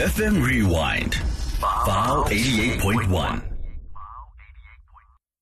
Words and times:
FM 0.00 0.42
Rewind. 0.42 1.14
File 1.84 2.24
88.1. 2.24 3.42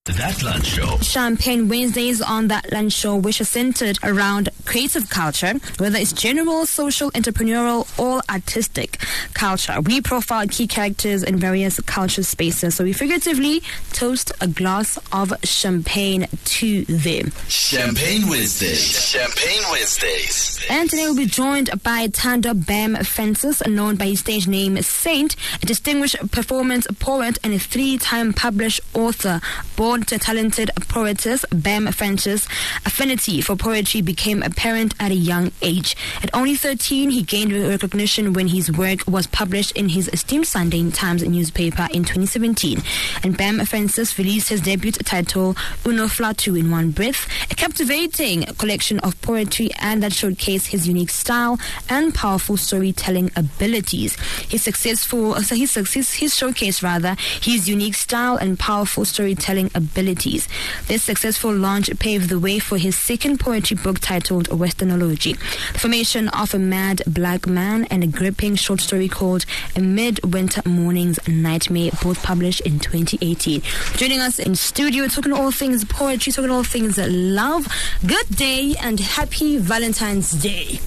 That 0.06 0.42
Lunch 0.42 0.66
Show. 0.66 0.96
Champagne 0.98 1.68
Wednesdays 1.68 2.20
on 2.20 2.48
that 2.48 2.72
lunch 2.72 2.92
show, 2.92 3.14
which 3.14 3.40
is 3.40 3.48
centered 3.48 4.00
around 4.02 4.48
creative 4.68 5.08
culture, 5.08 5.54
whether 5.78 5.96
it's 5.96 6.12
general, 6.12 6.66
social, 6.66 7.10
entrepreneurial, 7.12 7.88
or 7.98 8.20
artistic 8.28 8.98
culture. 9.32 9.80
We 9.80 10.02
profile 10.02 10.46
key 10.46 10.66
characters 10.66 11.22
in 11.22 11.38
various 11.38 11.80
culture 11.80 12.22
spaces, 12.22 12.76
so 12.76 12.84
we 12.84 12.92
figuratively 12.92 13.62
toast 13.92 14.30
a 14.42 14.46
glass 14.46 14.98
of 15.10 15.32
champagne 15.42 16.28
to 16.44 16.84
them. 16.84 17.32
Champagne 17.48 18.28
Wednesdays. 18.28 19.08
Champagne 19.08 19.62
Wednesdays. 19.70 20.60
And 20.68 20.90
today 20.90 21.04
we'll 21.04 21.16
be 21.16 21.24
joined 21.24 21.70
by 21.82 22.08
Thando 22.08 22.52
Bam 22.54 22.94
Francis, 23.04 23.66
known 23.66 23.96
by 23.96 24.06
his 24.06 24.20
stage 24.20 24.46
name 24.46 24.76
Saint, 24.82 25.34
a 25.62 25.66
distinguished 25.66 26.30
performance 26.30 26.86
poet 26.98 27.38
and 27.42 27.54
a 27.54 27.58
three-time 27.58 28.34
published 28.34 28.82
author. 28.92 29.40
Born 29.76 30.02
to 30.02 30.18
talented 30.18 30.70
poetess, 30.88 31.46
Bam 31.50 31.90
Francis' 31.92 32.46
affinity 32.84 33.40
for 33.40 33.56
poetry 33.56 34.02
became 34.02 34.42
apparent 34.58 34.92
at 34.98 35.12
a 35.12 35.14
young 35.14 35.52
age. 35.62 35.94
At 36.20 36.34
only 36.34 36.56
13, 36.56 37.10
he 37.10 37.22
gained 37.22 37.52
recognition 37.52 38.32
when 38.32 38.48
his 38.48 38.72
work 38.72 39.06
was 39.06 39.28
published 39.28 39.70
in 39.76 39.90
his 39.90 40.08
esteemed 40.08 40.48
Sunday 40.48 40.90
Times 40.90 41.22
newspaper 41.22 41.86
in 41.92 42.02
2017. 42.02 42.82
And 43.22 43.36
Bam 43.36 43.64
Francis 43.66 44.18
released 44.18 44.48
his 44.48 44.60
debut 44.60 44.90
title, 44.90 45.54
Uno 45.86 46.06
Flatu 46.06 46.58
in 46.58 46.72
One 46.72 46.90
Breath, 46.90 47.28
a 47.52 47.54
captivating 47.54 48.46
collection 48.58 48.98
of 49.00 49.20
poetry 49.22 49.70
and 49.78 50.02
that 50.02 50.10
showcased 50.10 50.66
his 50.66 50.88
unique 50.88 51.10
style 51.10 51.60
and 51.88 52.12
powerful 52.12 52.56
storytelling 52.56 53.30
abilities. 53.36 54.16
His 54.48 54.62
successful, 54.62 55.36
so 55.36 55.54
his 55.54 55.70
success, 55.70 56.14
his 56.14 56.34
showcase 56.34 56.82
rather, 56.82 57.14
his 57.40 57.68
unique 57.68 57.94
style 57.94 58.36
and 58.36 58.58
powerful 58.58 59.04
storytelling 59.04 59.70
abilities. 59.76 60.48
This 60.88 61.04
successful 61.04 61.54
launch 61.54 61.96
paved 62.00 62.28
the 62.28 62.40
way 62.40 62.58
for 62.58 62.76
his 62.76 62.96
second 62.96 63.38
poetry 63.38 63.76
book 63.76 64.00
titled 64.00 64.47
Westernology, 64.48 65.38
the 65.72 65.78
formation 65.78 66.28
of 66.28 66.54
a 66.54 66.58
mad 66.58 67.02
black 67.06 67.46
man, 67.46 67.84
and 67.90 68.02
a 68.02 68.06
gripping 68.06 68.56
short 68.56 68.80
story 68.80 69.08
called 69.08 69.44
A 69.76 69.80
Midwinter 69.80 70.62
Morning's 70.68 71.18
Nightmare, 71.28 71.90
both 72.02 72.22
published 72.22 72.60
in 72.62 72.78
2018. 72.78 73.62
Joining 73.96 74.20
us 74.20 74.38
in 74.38 74.54
studio, 74.54 75.06
talking 75.06 75.32
all 75.32 75.50
things 75.50 75.84
poetry, 75.84 76.32
talking 76.32 76.50
all 76.50 76.64
things 76.64 76.98
love. 76.98 77.66
Good 78.06 78.28
day 78.30 78.74
and 78.80 79.00
happy 79.00 79.58
Valentine's 79.58 80.32
Day. 80.32 80.80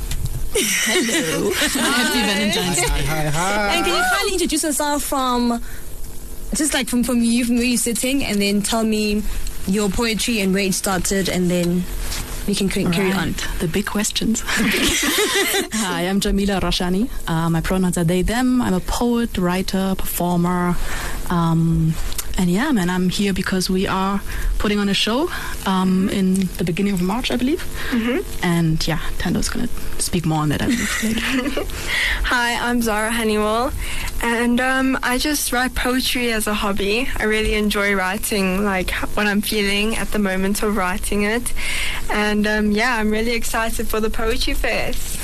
Hello. 0.54 1.52
Happy 1.54 2.20
Valentine's 2.20 2.76
Day. 2.76 3.06
Hi, 3.06 3.30
hi. 3.30 3.76
And 3.76 3.86
can 3.86 3.96
you 3.96 4.04
kindly 4.12 4.34
introduce 4.34 4.64
yourself 4.64 5.04
from, 5.04 5.64
just 6.54 6.74
like 6.74 6.90
from, 6.90 7.04
from 7.04 7.22
you, 7.22 7.46
from 7.46 7.56
where 7.56 7.64
you're 7.64 7.78
sitting, 7.78 8.24
and 8.24 8.42
then 8.42 8.62
tell 8.62 8.84
me 8.84 9.24
your 9.68 9.90
poetry 9.90 10.42
and 10.42 10.54
where 10.54 10.64
it 10.64 10.74
started, 10.74 11.30
and 11.30 11.50
then 11.50 11.84
we 12.52 12.56
can 12.56 12.70
c- 12.70 12.84
carry 12.84 13.14
on. 13.14 13.34
The 13.60 13.70
big 13.70 13.86
questions. 13.86 14.44
Hi, 14.46 16.02
I'm 16.02 16.20
Jamila 16.20 16.60
Rashani. 16.60 17.10
Uh, 17.26 17.50
my 17.50 17.62
pronouns 17.62 17.98
are 17.98 18.04
they, 18.04 18.24
them. 18.24 18.62
I'm 18.62 18.74
a 18.74 18.82
poet, 18.82 19.38
writer, 19.38 19.96
performer. 19.98 20.76
Um, 21.30 21.94
and 22.38 22.50
yeah, 22.50 22.72
man, 22.72 22.90
I'm 22.90 23.10
here 23.10 23.34
because 23.34 23.70
we 23.70 23.88
are 23.88 24.22
putting 24.58 24.80
on 24.80 24.90
a 24.90 24.94
show 24.94 25.30
um, 25.66 26.10
in 26.10 26.48
the 26.58 26.64
beginning 26.64 26.94
of 26.94 27.02
March, 27.02 27.32
I 27.32 27.36
believe. 27.36 27.64
Mm-hmm. 27.92 28.46
And 28.46 28.88
yeah, 28.88 29.00
Thando's 29.18 29.50
going 29.50 29.68
to 29.68 30.02
speak 30.02 30.26
more 30.26 30.40
on 30.40 30.50
that, 30.50 30.62
I 30.62 30.66
believe. 30.66 30.90
Hi, 32.24 32.56
I'm 32.70 32.82
Zara 32.82 33.12
Honeywell, 33.12 33.72
and 34.22 34.60
um, 34.60 34.98
I 35.04 35.18
just 35.18 35.52
write 35.52 35.76
poetry 35.76 36.32
as 36.32 36.48
a 36.48 36.54
hobby. 36.54 37.08
I 37.18 37.24
really 37.24 37.54
enjoy 37.54 37.96
writing, 37.96 38.64
like 38.64 38.92
what 39.16 39.28
I'm 39.28 39.42
feeling 39.42 39.96
at 39.96 40.12
the 40.12 40.20
moment 40.20 40.64
of 40.64 40.76
writing 40.76 41.24
it, 41.24 41.54
and 42.10 42.48
um, 42.48 42.72
yeah, 42.72 42.98
I'm 42.98 43.12
really 43.12 43.34
excited 43.34 43.88
for 43.88 44.00
the 44.00 44.10
poetry 44.10 44.54
fest. 44.54 45.21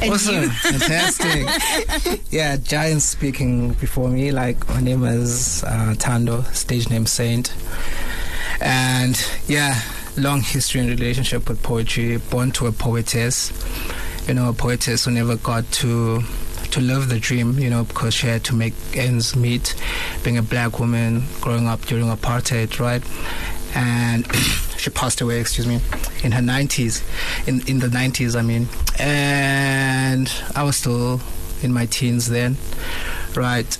And 0.00 0.12
awesome, 0.12 0.50
fantastic. 0.50 2.20
yeah, 2.30 2.56
Giant 2.56 3.02
speaking 3.02 3.72
before 3.74 4.08
me. 4.08 4.32
Like 4.32 4.68
my 4.68 4.80
name 4.80 5.04
is 5.04 5.64
uh, 5.64 5.94
Thando, 5.96 6.44
stage 6.54 6.90
name 6.90 7.06
Saint, 7.06 7.54
and 8.60 9.16
yeah, 9.46 9.80
long 10.16 10.40
history 10.40 10.80
and 10.80 10.90
relationship 10.90 11.48
with 11.48 11.62
poetry. 11.62 12.16
Born 12.16 12.52
to 12.52 12.66
a 12.66 12.72
poetess, 12.72 13.52
you 14.28 14.34
know, 14.34 14.48
a 14.48 14.52
poetess 14.52 15.04
who 15.04 15.12
never 15.12 15.36
got 15.36 15.70
to 15.72 16.22
to 16.74 16.80
live 16.80 17.08
the 17.08 17.20
dream, 17.20 17.56
you 17.58 17.70
know, 17.70 17.84
because 17.84 18.14
she 18.14 18.26
had 18.26 18.42
to 18.44 18.54
make 18.54 18.74
ends 18.94 19.36
meet, 19.36 19.76
being 20.24 20.36
a 20.36 20.42
black 20.42 20.80
woman 20.80 21.22
growing 21.40 21.68
up 21.68 21.80
during 21.82 22.06
apartheid, 22.06 22.80
right? 22.80 23.02
And 23.76 24.26
she 24.76 24.90
passed 24.90 25.20
away, 25.20 25.40
excuse 25.40 25.66
me, 25.66 25.80
in 26.22 26.32
her 26.32 26.42
90s, 26.42 27.02
in 27.46 27.66
in 27.68 27.78
the 27.78 27.88
90s, 27.88 28.36
I 28.36 28.42
mean, 28.42 28.68
and 28.98 30.32
I 30.54 30.62
was 30.62 30.76
still 30.76 31.20
in 31.62 31.72
my 31.72 31.86
teens 31.86 32.28
then, 32.28 32.56
right? 33.34 33.78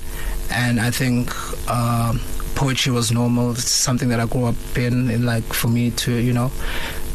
And 0.51 0.79
I 0.79 0.91
think 0.91 1.31
um, 1.69 2.19
poetry 2.55 2.91
was 2.91 3.11
normal. 3.11 3.51
It's 3.51 3.69
something 3.69 4.09
that 4.09 4.19
I 4.19 4.25
grew 4.25 4.45
up 4.45 4.55
in, 4.77 5.09
and 5.09 5.25
like 5.25 5.43
for 5.53 5.67
me 5.67 5.91
to, 5.91 6.13
you 6.13 6.33
know, 6.33 6.51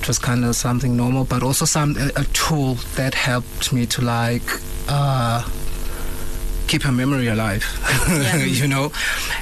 it 0.01 0.09
was 0.09 0.19
kind 0.19 0.45
of 0.45 0.57
something 0.57 0.97
normal, 0.97 1.25
but 1.25 1.43
also 1.43 1.65
some 1.65 1.97
a, 1.97 2.11
a 2.17 2.25
tool 2.33 2.75
that 2.97 3.15
helped 3.15 3.73
me 3.73 3.87
to 3.87 4.03
like. 4.03 4.43
Uh, 4.89 5.49
keep 6.67 6.83
her 6.83 6.93
memory 6.93 7.27
alive, 7.27 7.65
you 8.47 8.69
know, 8.69 8.93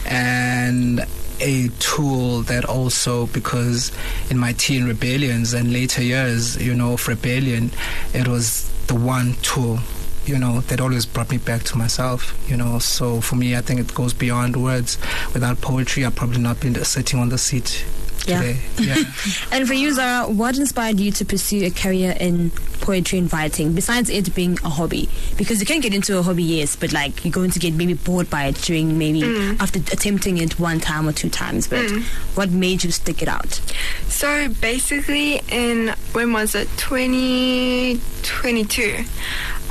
and 0.07 1.05
a 1.41 1.69
tool 1.79 2.43
that 2.43 2.65
also 2.65 3.27
because 3.27 3.93
in 4.31 4.39
my 4.39 4.53
teen 4.53 4.87
rebellions 4.87 5.55
and 5.55 5.73
later 5.73 6.03
years, 6.03 6.57
you 6.63 6.75
know, 6.75 6.95
of 6.95 7.09
rebellion, 7.09 7.71
it 8.15 8.29
was 8.29 8.69
the 8.87 8.95
one 8.95 9.35
tool. 9.43 9.79
You 10.27 10.39
know, 10.39 10.61
that 10.61 10.79
always 10.79 11.07
brought 11.07 11.31
me 11.31 11.39
back 11.39 11.63
to 11.65 11.79
myself, 11.79 12.37
you 12.51 12.57
know. 12.57 12.79
So 12.79 13.23
for 13.23 13.37
me, 13.37 13.57
I 13.57 13.63
think 13.63 13.81
it 13.81 13.95
goes 13.95 14.13
beyond 14.13 14.63
words. 14.63 14.99
Without 15.33 15.63
poetry, 15.63 16.05
I'd 16.05 16.17
probably 16.17 16.39
not 16.41 16.61
been 16.61 16.75
sitting 16.85 17.19
on 17.19 17.31
the 17.31 17.39
seat. 17.39 17.87
Today. 18.29 18.57
Yeah. 18.79 18.97
And 19.53 19.67
for 19.67 19.75
you, 19.75 19.93
Zara, 19.95 20.29
what 20.29 20.57
inspired 20.59 21.01
you 21.01 21.11
to 21.13 21.25
pursue 21.25 21.65
a 21.65 21.71
career 21.71 22.15
in 22.21 22.51
poetry 22.81 23.19
and 23.19 23.33
writing, 23.33 23.73
besides 23.75 24.11
it 24.11 24.35
being 24.35 24.59
a 24.65 24.69
hobby? 24.69 25.09
Because 25.37 25.61
you 25.61 25.67
can 25.67 25.81
get 25.81 25.95
into 25.95 26.19
a 26.19 26.23
hobby, 26.23 26.43
yes, 26.45 26.77
but 26.77 26.93
like 26.93 27.25
you're 27.25 27.33
going 27.33 27.51
to 27.51 27.59
get 27.59 27.73
maybe 27.75 27.95
bored 27.95 28.29
by 28.31 28.45
it 28.47 28.57
during 28.57 28.99
maybe 28.99 29.23
after 29.61 29.79
attempting 29.79 30.39
it 30.39 30.59
one 30.61 30.81
time 30.81 31.09
or 31.09 31.13
two 31.13 31.31
times. 31.31 31.67
But 31.67 31.91
what 32.35 32.51
made 32.51 32.85
you 32.85 32.91
stick 32.91 33.23
it 33.23 33.29
out? 33.29 33.61
So 34.09 34.49
basically, 34.61 35.41
in 35.51 35.95
when 36.13 36.33
was 36.33 36.55
it? 36.55 36.69
2022. 36.79 39.05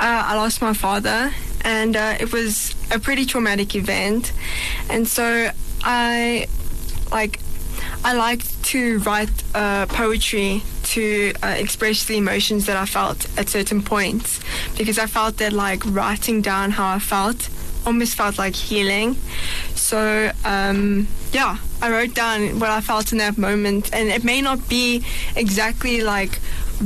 I 0.00 0.36
lost 0.36 0.62
my 0.62 0.72
father, 0.74 1.32
and 1.62 1.96
uh, 1.96 2.16
it 2.20 2.32
was 2.32 2.74
a 2.90 2.98
pretty 2.98 3.24
traumatic 3.24 3.74
event. 3.74 4.32
And 4.88 5.08
so 5.08 5.50
I, 5.82 6.46
like, 7.10 7.40
I 8.04 8.14
liked 8.14 8.64
to 8.64 8.98
write 9.00 9.30
uh, 9.54 9.86
poetry 9.86 10.62
to 10.84 11.32
uh, 11.42 11.48
express 11.48 12.04
the 12.04 12.16
emotions 12.16 12.66
that 12.66 12.76
I 12.76 12.86
felt 12.86 13.26
at 13.38 13.48
certain 13.48 13.82
points 13.82 14.40
because 14.78 14.98
I 14.98 15.06
felt 15.06 15.36
that 15.38 15.52
like 15.52 15.84
writing 15.84 16.40
down 16.40 16.70
how 16.70 16.94
I 16.94 16.98
felt 16.98 17.50
almost 17.84 18.16
felt 18.16 18.38
like 18.38 18.54
healing. 18.54 19.16
So 19.74 20.30
um, 20.44 21.08
yeah, 21.32 21.58
I 21.82 21.90
wrote 21.90 22.14
down 22.14 22.60
what 22.60 22.70
I 22.70 22.80
felt 22.80 23.12
in 23.12 23.18
that 23.18 23.38
moment, 23.38 23.92
and 23.92 24.08
it 24.08 24.24
may 24.24 24.40
not 24.42 24.68
be 24.68 25.04
exactly 25.36 26.00
like 26.00 26.36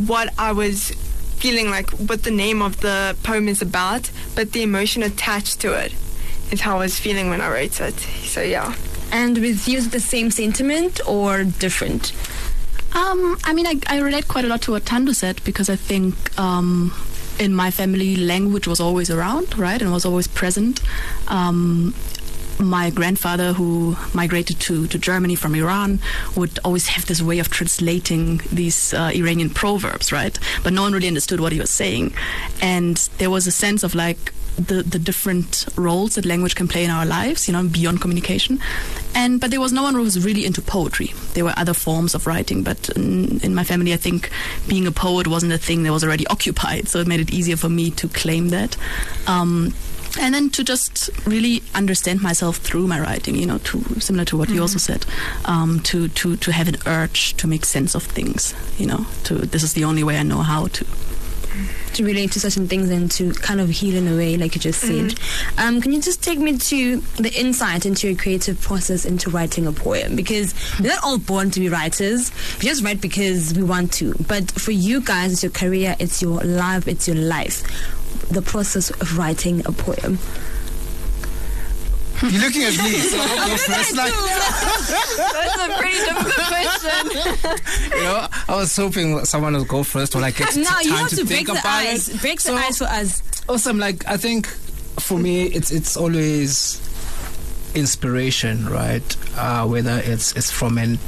what 0.07 0.33
I 0.39 0.53
was 0.53 0.91
feeling 1.37 1.71
like 1.71 1.91
what 1.91 2.23
the 2.23 2.31
name 2.31 2.63
of 2.63 2.81
the 2.81 3.17
poem 3.23 3.49
is 3.49 3.61
about, 3.61 4.11
but 4.35 4.53
the 4.53 4.63
emotion 4.63 5.03
attached 5.03 5.61
to 5.61 5.73
it 5.73 5.93
is 6.53 6.61
how 6.61 6.77
I 6.77 6.81
was 6.81 6.99
feeling 6.99 7.31
when 7.31 7.41
I 7.41 7.49
wrote 7.51 7.81
it. 7.81 7.99
So 7.99 8.43
yeah. 8.43 8.75
And 9.13 9.39
with 9.39 9.69
you, 9.69 9.81
the 9.83 10.01
same 10.01 10.31
sentiment 10.31 11.01
or 11.07 11.45
different? 11.45 12.13
Um, 12.95 13.39
I 13.45 13.53
mean, 13.55 13.67
I, 13.67 13.79
I 13.87 14.01
relate 14.01 14.27
quite 14.27 14.45
a 14.45 14.49
lot 14.49 14.63
to 14.63 14.73
what 14.73 14.85
Thando 14.85 15.15
said 15.15 15.41
because 15.45 15.71
I 15.71 15.77
think 15.77 16.39
um, 16.39 16.93
in 17.39 17.55
my 17.55 17.71
family, 17.71 18.17
language 18.17 18.67
was 18.67 18.81
always 18.81 19.11
around, 19.11 19.57
right, 19.59 19.81
and 19.81 19.93
was 19.93 20.05
always 20.05 20.27
present. 20.27 20.81
Um, 21.29 21.95
my 22.59 22.91
grandfather, 22.91 23.53
who 23.53 23.97
migrated 24.15 24.61
to, 24.61 24.87
to 24.87 24.99
Germany 24.99 25.35
from 25.35 25.55
Iran, 25.55 25.99
would 26.37 26.59
always 26.65 26.89
have 26.89 27.07
this 27.07 27.21
way 27.23 27.39
of 27.39 27.51
translating 27.51 28.41
these 28.51 28.95
uh, 28.95 29.11
Iranian 29.15 29.51
proverbs, 29.51 30.13
right? 30.13 30.39
But 30.63 30.73
no 30.73 30.83
one 30.83 30.93
really 30.93 31.09
understood 31.09 31.41
what 31.41 31.53
he 31.53 31.61
was 31.61 31.71
saying. 31.71 32.15
And 32.61 32.97
there 33.19 33.31
was 33.31 33.47
a 33.47 33.53
sense 33.53 33.83
of 33.83 33.95
like, 33.95 34.33
the, 34.57 34.83
the 34.83 34.99
different 34.99 35.67
roles 35.77 36.15
that 36.15 36.25
language 36.25 36.55
can 36.55 36.69
play 36.69 36.85
in 36.85 36.91
our 36.91 37.07
lives, 37.07 37.49
you 37.49 37.53
know, 37.53 37.65
beyond 37.65 38.01
communication. 38.01 38.61
and 39.15 39.41
but 39.41 39.51
there 39.51 39.61
was 39.61 39.73
no 39.73 39.83
one 39.83 39.95
who 39.95 40.03
was 40.03 40.25
really 40.25 40.45
into 40.45 40.63
poetry. 40.63 41.13
There 41.35 41.45
were 41.45 41.55
other 41.57 41.75
forms 41.75 42.15
of 42.15 42.27
writing, 42.27 42.63
but 42.63 42.89
in, 42.91 43.41
in 43.41 43.55
my 43.55 43.65
family, 43.65 43.93
I 43.93 43.97
think 43.97 44.31
being 44.69 44.87
a 44.87 44.93
poet 44.93 45.27
wasn't 45.27 45.53
a 45.53 45.59
thing 45.59 45.83
that 45.85 45.93
was 45.93 46.05
already 46.05 46.27
occupied, 46.27 46.89
so 46.89 46.99
it 47.01 47.07
made 47.07 47.21
it 47.21 47.33
easier 47.33 47.57
for 47.57 47.69
me 47.69 47.91
to 47.93 48.09
claim 48.09 48.49
that. 48.49 48.77
Um, 49.27 49.75
and 50.21 50.35
then 50.35 50.51
to 50.51 50.63
just 50.63 51.09
really 51.27 51.63
understand 51.75 52.21
myself 52.23 52.59
through 52.59 52.87
my 52.87 53.01
writing, 53.01 53.35
you 53.35 53.47
know, 53.47 53.59
to 53.59 54.01
similar 54.01 54.27
to 54.27 54.37
what 54.37 54.51
you 54.51 54.61
also 54.61 54.79
said, 54.79 55.07
um, 55.47 55.81
to 55.85 56.09
to 56.09 56.37
to 56.37 56.53
have 56.53 56.69
an 56.69 56.77
urge 56.87 57.35
to 57.39 57.47
make 57.47 57.65
sense 57.65 57.95
of 57.95 58.03
things, 58.03 58.55
you 58.79 58.87
know. 58.87 59.07
To 59.25 59.37
this 59.37 59.63
is 59.63 59.73
the 59.73 59.85
only 59.85 60.05
way 60.05 60.19
I 60.19 60.23
know 60.23 60.43
how 60.43 60.67
to. 60.67 60.87
To 61.95 62.05
relate 62.05 62.33
to 62.33 62.41
certain 62.41 62.67
things 62.67 62.91
and 62.91 63.11
to 63.13 63.33
kind 63.35 63.61
of 63.61 63.69
heal 63.69 63.97
in 63.97 64.09
a 64.09 64.17
way, 64.17 64.37
like 64.37 64.55
you 64.55 64.61
just 64.61 64.81
said. 64.81 65.15
Um, 65.59 65.81
can 65.81 65.93
you 65.93 66.01
just 66.01 66.23
take 66.23 66.39
me 66.39 66.57
to 66.59 66.97
the 67.17 67.33
insight 67.39 67.87
into 67.87 68.09
your 68.09 68.17
creative 68.17 68.61
process 68.61 69.05
into 69.05 69.31
writing 69.31 69.67
a 69.67 69.73
poem? 69.73 70.17
Because 70.17 70.55
we're 70.81 70.89
not 70.89 71.05
all 71.05 71.19
born 71.19 71.51
to 71.51 71.61
be 71.61 71.69
writers. 71.69 72.31
We 72.57 72.69
just 72.69 72.83
write 72.83 73.01
because 73.01 73.55
we 73.55 73.63
want 73.63 73.93
to. 73.95 74.15
But 74.27 74.51
for 74.51 74.73
you 74.73 75.01
guys, 75.01 75.33
it's 75.33 75.43
your 75.43 75.53
career, 75.53 75.97
it's 75.99 76.23
your 76.23 76.41
life, 76.41 76.89
it's 76.89 77.07
your 77.07 77.17
life. 77.17 77.63
The 78.31 78.43
process 78.43 78.91
of 78.91 79.19
writing 79.19 79.61
a 79.67 79.73
poem. 79.73 80.19
You're 82.31 82.41
looking 82.43 82.63
at 82.63 82.77
me, 82.79 82.93
so 83.01 83.17
go. 83.19 83.97
Like, 83.97 84.13
That's 85.19 85.59
a 85.59 85.77
pretty 85.79 85.99
difficult 85.99 86.47
question. 86.47 87.91
you 87.99 88.03
know, 88.05 88.27
I 88.49 88.55
was 88.57 88.75
hoping 88.77 89.25
someone 89.25 89.55
would 89.57 89.69
go 89.69 89.83
first 89.83 90.15
when 90.15 90.25
I 90.25 90.31
get 90.31 90.55
No, 90.57 90.65
time 90.65 90.83
you 90.83 90.93
have 90.93 91.09
to, 91.11 91.17
to 91.17 91.25
break 91.25 91.47
the 91.47 91.61
ice. 91.65 92.09
it. 92.09 92.21
Break 92.21 92.41
the 92.43 92.53
ice 92.53 92.79
for 92.79 92.85
us. 92.85 93.23
awesome 93.49 93.79
like 93.79 94.07
i 94.07 94.17
think 94.17 94.47
for 95.01 95.19
me 95.19 95.47
it's 95.47 95.73
it's 95.73 95.97
always 95.97 96.79
inspiration 97.75 98.69
right 98.69 99.17
uh, 99.37 99.67
whether 99.67 100.01
it's 100.05 100.37
it's 100.37 100.51
from 100.51 100.79
an 100.79 100.99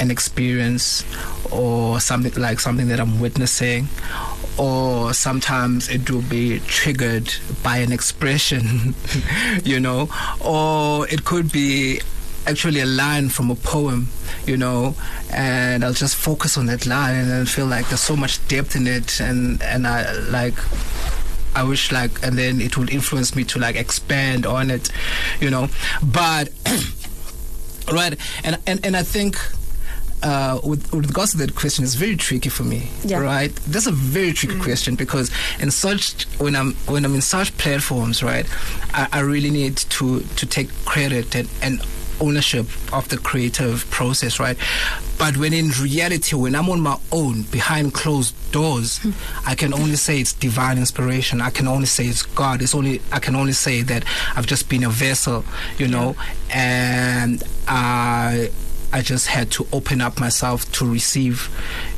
an 0.00 0.10
experience 0.10 1.04
or 1.50 2.00
something 2.00 2.32
like 2.40 2.60
something 2.60 2.88
that 2.88 3.00
i'm 3.00 3.20
witnessing 3.20 3.88
or 4.58 5.12
sometimes 5.14 5.88
it 5.88 6.10
will 6.10 6.22
be 6.22 6.58
triggered 6.60 7.32
by 7.62 7.78
an 7.78 7.92
expression 7.92 8.94
you 9.64 9.78
know 9.80 10.08
or 10.40 11.06
it 11.08 11.24
could 11.24 11.50
be 11.52 12.00
actually 12.48 12.80
a 12.80 12.86
line 12.86 13.28
from 13.28 13.50
a 13.50 13.54
poem, 13.54 14.08
you 14.46 14.56
know, 14.56 14.94
and 15.30 15.84
I'll 15.84 15.92
just 15.92 16.16
focus 16.16 16.56
on 16.56 16.66
that 16.66 16.86
line 16.86 17.28
and 17.28 17.48
feel 17.48 17.66
like 17.66 17.88
there's 17.88 18.00
so 18.00 18.16
much 18.16 18.46
depth 18.48 18.74
in 18.74 18.86
it, 18.86 19.20
and 19.20 19.62
and 19.62 19.86
I 19.86 20.12
like. 20.30 20.54
I 21.54 21.64
wish 21.64 21.90
like, 21.90 22.22
and 22.22 22.38
then 22.38 22.60
it 22.60 22.76
would 22.76 22.90
influence 22.90 23.34
me 23.34 23.42
to 23.44 23.58
like 23.58 23.74
expand 23.74 24.46
on 24.46 24.70
it, 24.70 24.90
you 25.40 25.50
know. 25.50 25.68
But 26.02 26.50
right, 27.92 28.16
and 28.44 28.58
and 28.66 28.84
and 28.84 28.96
I 28.96 29.02
think 29.02 29.36
uh, 30.22 30.60
with, 30.64 30.92
with 30.92 31.06
regards 31.06 31.32
to 31.32 31.38
that 31.38 31.54
question, 31.54 31.84
it's 31.84 31.94
very 31.94 32.16
tricky 32.16 32.48
for 32.48 32.64
me. 32.64 32.90
Yeah. 33.04 33.18
Right, 33.20 33.54
that's 33.66 33.86
a 33.86 33.92
very 33.92 34.32
tricky 34.32 34.58
question 34.60 34.94
because 34.94 35.30
in 35.60 35.70
such 35.70 36.24
when 36.38 36.56
I'm 36.56 36.74
when 36.86 37.04
I'm 37.04 37.14
in 37.14 37.20
such 37.22 37.56
platforms, 37.58 38.22
right, 38.22 38.46
I, 38.94 39.08
I 39.12 39.20
really 39.20 39.50
need 39.50 39.76
to 39.76 40.20
to 40.20 40.46
take 40.46 40.68
credit 40.84 41.34
and, 41.34 41.48
and 41.62 41.80
ownership 42.20 42.66
of 42.92 43.08
the 43.08 43.18
creative 43.18 43.88
process, 43.90 44.40
right? 44.40 44.56
But 45.18 45.36
when 45.36 45.52
in 45.52 45.70
reality, 45.80 46.36
when 46.36 46.54
I'm 46.54 46.68
on 46.68 46.80
my 46.80 46.98
own 47.12 47.42
behind 47.42 47.94
closed 47.94 48.34
doors, 48.52 49.00
I 49.46 49.54
can 49.54 49.74
only 49.74 49.96
say 49.96 50.20
it's 50.20 50.32
divine 50.32 50.78
inspiration. 50.78 51.40
I 51.40 51.50
can 51.50 51.66
only 51.66 51.86
say 51.86 52.06
it's 52.06 52.22
God. 52.22 52.62
It's 52.62 52.74
only 52.74 53.00
I 53.12 53.18
can 53.18 53.34
only 53.34 53.52
say 53.52 53.82
that 53.82 54.04
I've 54.36 54.46
just 54.46 54.68
been 54.68 54.84
a 54.84 54.90
vessel, 54.90 55.44
you 55.78 55.88
know, 55.88 56.16
and 56.50 57.42
I. 57.66 58.50
I 58.92 59.02
just 59.02 59.26
had 59.26 59.50
to 59.52 59.66
open 59.72 60.00
up 60.00 60.18
myself 60.18 60.70
to 60.72 60.90
receive, 60.90 61.48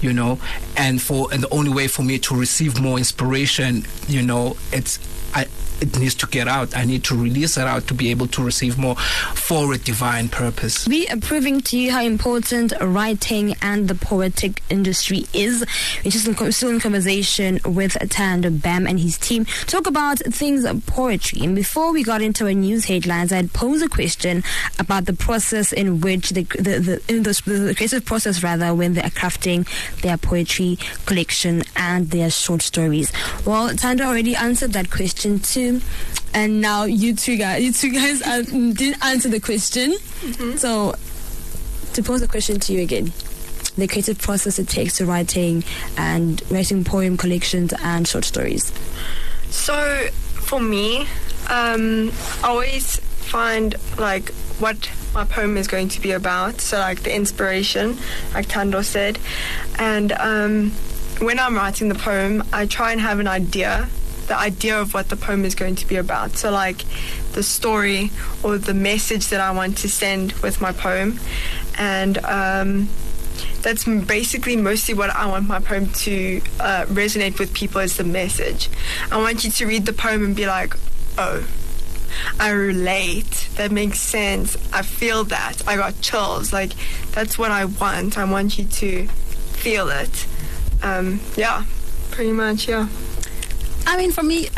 you 0.01 0.13
know, 0.13 0.39
and 0.77 1.01
for 1.01 1.33
and 1.33 1.43
the 1.43 1.49
only 1.51 1.73
way 1.73 1.87
for 1.87 2.03
me 2.03 2.19
to 2.21 2.35
receive 2.35 2.81
more 2.81 2.99
inspiration, 2.99 3.85
you 4.09 4.23
know, 4.23 4.57
it's 4.73 4.99
I 5.35 5.47
it 5.81 5.99
needs 5.99 6.15
to 6.17 6.27
get 6.27 6.49
out. 6.49 6.77
I 6.77 6.85
need 6.85 7.05
to 7.05 7.17
release 7.17 7.56
it 7.56 7.67
out 7.67 7.87
to 7.88 7.94
be 7.94 8.11
able 8.11 8.27
to 8.29 8.44
receive 8.44 8.79
more 8.79 8.97
for 8.97 9.73
a 9.73 9.79
divine 9.79 10.29
purpose. 10.29 10.87
We 10.87 11.06
are 11.09 11.17
proving 11.19 11.61
to 11.62 11.79
you 11.79 11.93
how 11.93 12.03
important 12.03 12.73
writing 12.81 13.55
and 13.62 13.88
the 13.88 13.94
poetic 13.94 14.62
industry 14.71 15.27
is. 15.32 15.65
We're 16.05 16.11
just 16.11 16.27
in, 16.27 16.53
still 16.53 16.71
in 16.71 16.81
conversation 16.81 17.61
with 17.65 17.93
Thando 17.94 18.50
Bam 18.61 18.87
and 18.87 19.00
his 19.00 19.19
team. 19.19 19.47
Talk 19.67 19.87
about 19.87 20.19
things 20.19 20.65
of 20.65 20.85
poetry. 20.87 21.41
And 21.44 21.55
before 21.55 21.93
we 21.93 22.03
got 22.03 22.23
into 22.23 22.47
our 22.47 22.53
news 22.53 22.87
headlines, 22.87 23.33
I'd 23.33 23.53
pose 23.53 23.83
a 23.83 23.88
question 23.88 24.43
about 24.79 25.06
the 25.06 25.12
process 25.12 25.73
in 25.73 26.00
which 26.00 26.31
the 26.31 26.43
the, 26.59 26.79
the, 26.79 27.03
in 27.09 27.23
the, 27.23 27.41
the 27.47 27.75
creative 27.76 28.05
process 28.05 28.43
rather 28.43 28.75
when 28.75 28.94
they 28.94 29.03
are 29.03 29.11
crafting 29.11 29.67
their 30.03 30.17
poetry 30.17 30.79
collection 31.06 31.62
and 31.76 32.11
their 32.11 32.31
short 32.31 32.62
stories. 32.62 33.12
Well, 33.47 33.75
Tando 33.76 34.05
already 34.05 34.35
answered 34.35 34.73
that 34.73 34.91
question 34.91 35.38
too. 35.38 35.70
And 36.33 36.61
now 36.61 36.85
you 36.85 37.15
two 37.15 37.37
guys, 37.37 37.63
you 37.63 37.73
two 37.73 37.93
guys 37.93 38.23
uh, 38.27 38.43
didn't 38.43 39.05
answer 39.05 39.29
the 39.29 39.41
question. 39.41 39.97
So, 40.57 40.95
to 41.95 42.03
pose 42.03 42.21
the 42.21 42.29
question 42.29 42.61
to 42.61 42.73
you 42.73 42.83
again, 42.83 43.13
the 43.77 43.89
creative 43.89 44.19
process 44.19 44.59
it 44.59 44.69
takes 44.69 44.99
to 44.99 45.07
writing 45.07 45.65
and 45.97 46.43
writing 46.51 46.85
poem 46.85 47.17
collections 47.17 47.73
and 47.83 48.07
short 48.07 48.25
stories. 48.25 48.73
So 49.51 50.09
for 50.35 50.61
me, 50.61 51.07
um, 51.49 52.13
I 52.43 52.49
always 52.49 52.97
find 53.01 53.75
like 53.99 54.31
what 54.59 54.91
my 55.15 55.25
poem 55.25 55.57
is 55.57 55.67
going 55.67 55.89
to 55.89 56.01
be 56.01 56.13
about. 56.13 56.61
So 56.61 56.79
like 56.79 57.03
the 57.03 57.15
inspiration, 57.15 57.97
like 58.35 58.47
Thando 58.47 58.85
said, 58.85 59.19
and 59.79 60.13
um, 60.13 60.71
when 61.21 61.39
I'm 61.39 61.55
writing 61.57 61.89
the 61.89 61.95
poem, 61.95 62.45
I 62.53 62.67
try 62.67 62.93
and 62.93 63.01
have 63.01 63.19
an 63.19 63.27
idea, 63.29 63.89
the 64.31 64.38
idea 64.38 64.81
of 64.81 64.94
what 64.94 65.09
the 65.09 65.17
poem 65.17 65.44
is 65.44 65.56
going 65.56 65.75
to 65.75 65.87
be 65.88 65.97
about. 65.97 66.37
So 66.37 66.53
like 66.53 66.85
the 67.32 67.43
story 67.43 68.12
or 68.44 68.59
the 68.59 68.75
message 68.75 69.27
that 69.31 69.41
I 69.41 69.50
want 69.50 69.79
to 69.79 69.88
send 69.88 70.32
with 70.35 70.61
my 70.61 70.71
poem, 70.71 71.19
and 71.77 72.17
um, 72.25 72.88
that's 73.62 73.85
basically 73.85 74.55
mostly 74.55 74.94
what 74.94 75.11
I 75.11 75.27
want 75.27 75.49
my 75.49 75.59
poem 75.59 75.88
to 76.06 76.41
uh, 76.61 76.85
resonate 76.87 77.41
with 77.41 77.53
people 77.53 77.81
as 77.81 77.97
the 77.97 78.05
message. 78.05 78.71
I 79.11 79.17
want 79.19 79.43
you 79.43 79.50
to 79.50 79.67
read 79.67 79.85
the 79.85 79.93
poem 79.93 80.25
and 80.25 80.37
be 80.37 80.47
like, 80.47 80.76
oh, 81.19 81.44
I 82.38 82.50
relate. 82.50 83.49
That 83.56 83.73
makes 83.73 84.00
sense. 84.00 84.56
I 84.73 84.83
feel 84.83 85.25
that. 85.25 85.67
I 85.67 85.75
got 85.75 86.00
chills. 86.03 86.53
Like, 86.53 86.73
that's 87.11 87.37
what 87.37 87.50
I 87.50 87.65
want. 87.65 88.17
I 88.17 88.31
want 88.31 88.59
you 88.59 88.65
to 88.65 89.09
feel 89.09 89.88
it. 89.88 90.26
Um, 90.85 91.19
yeah, 91.37 91.65
pretty 92.12 92.33
much, 92.33 92.69
yeah. 92.69 92.87
I 93.87 93.97
mean, 93.97 94.12
for 94.12 94.23
me, 94.23 94.49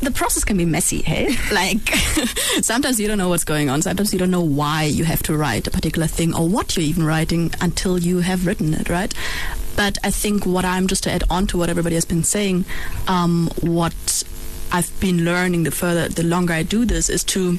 the 0.00 0.10
process 0.10 0.44
can 0.44 0.56
be 0.56 0.64
messy, 0.64 1.02
hey? 1.02 1.36
like, 1.52 1.88
sometimes 2.60 3.00
you 3.00 3.08
don't 3.08 3.18
know 3.18 3.28
what's 3.28 3.44
going 3.44 3.68
on. 3.68 3.82
Sometimes 3.82 4.12
you 4.12 4.18
don't 4.18 4.30
know 4.30 4.42
why 4.42 4.84
you 4.84 5.04
have 5.04 5.22
to 5.24 5.36
write 5.36 5.66
a 5.66 5.70
particular 5.70 6.06
thing 6.06 6.34
or 6.34 6.48
what 6.48 6.76
you're 6.76 6.84
even 6.84 7.04
writing 7.04 7.52
until 7.60 7.98
you 7.98 8.20
have 8.20 8.46
written 8.46 8.74
it, 8.74 8.88
right? 8.88 9.12
But 9.76 9.98
I 10.02 10.10
think 10.10 10.46
what 10.46 10.64
I'm 10.64 10.86
just 10.86 11.04
to 11.04 11.12
add 11.12 11.24
on 11.28 11.46
to 11.48 11.58
what 11.58 11.68
everybody 11.68 11.94
has 11.96 12.04
been 12.04 12.24
saying, 12.24 12.64
um, 13.08 13.50
what 13.60 14.22
I've 14.72 14.90
been 15.00 15.24
learning 15.24 15.64
the 15.64 15.70
further, 15.70 16.08
the 16.08 16.22
longer 16.22 16.54
I 16.54 16.62
do 16.62 16.84
this 16.84 17.08
is 17.08 17.24
to 17.24 17.58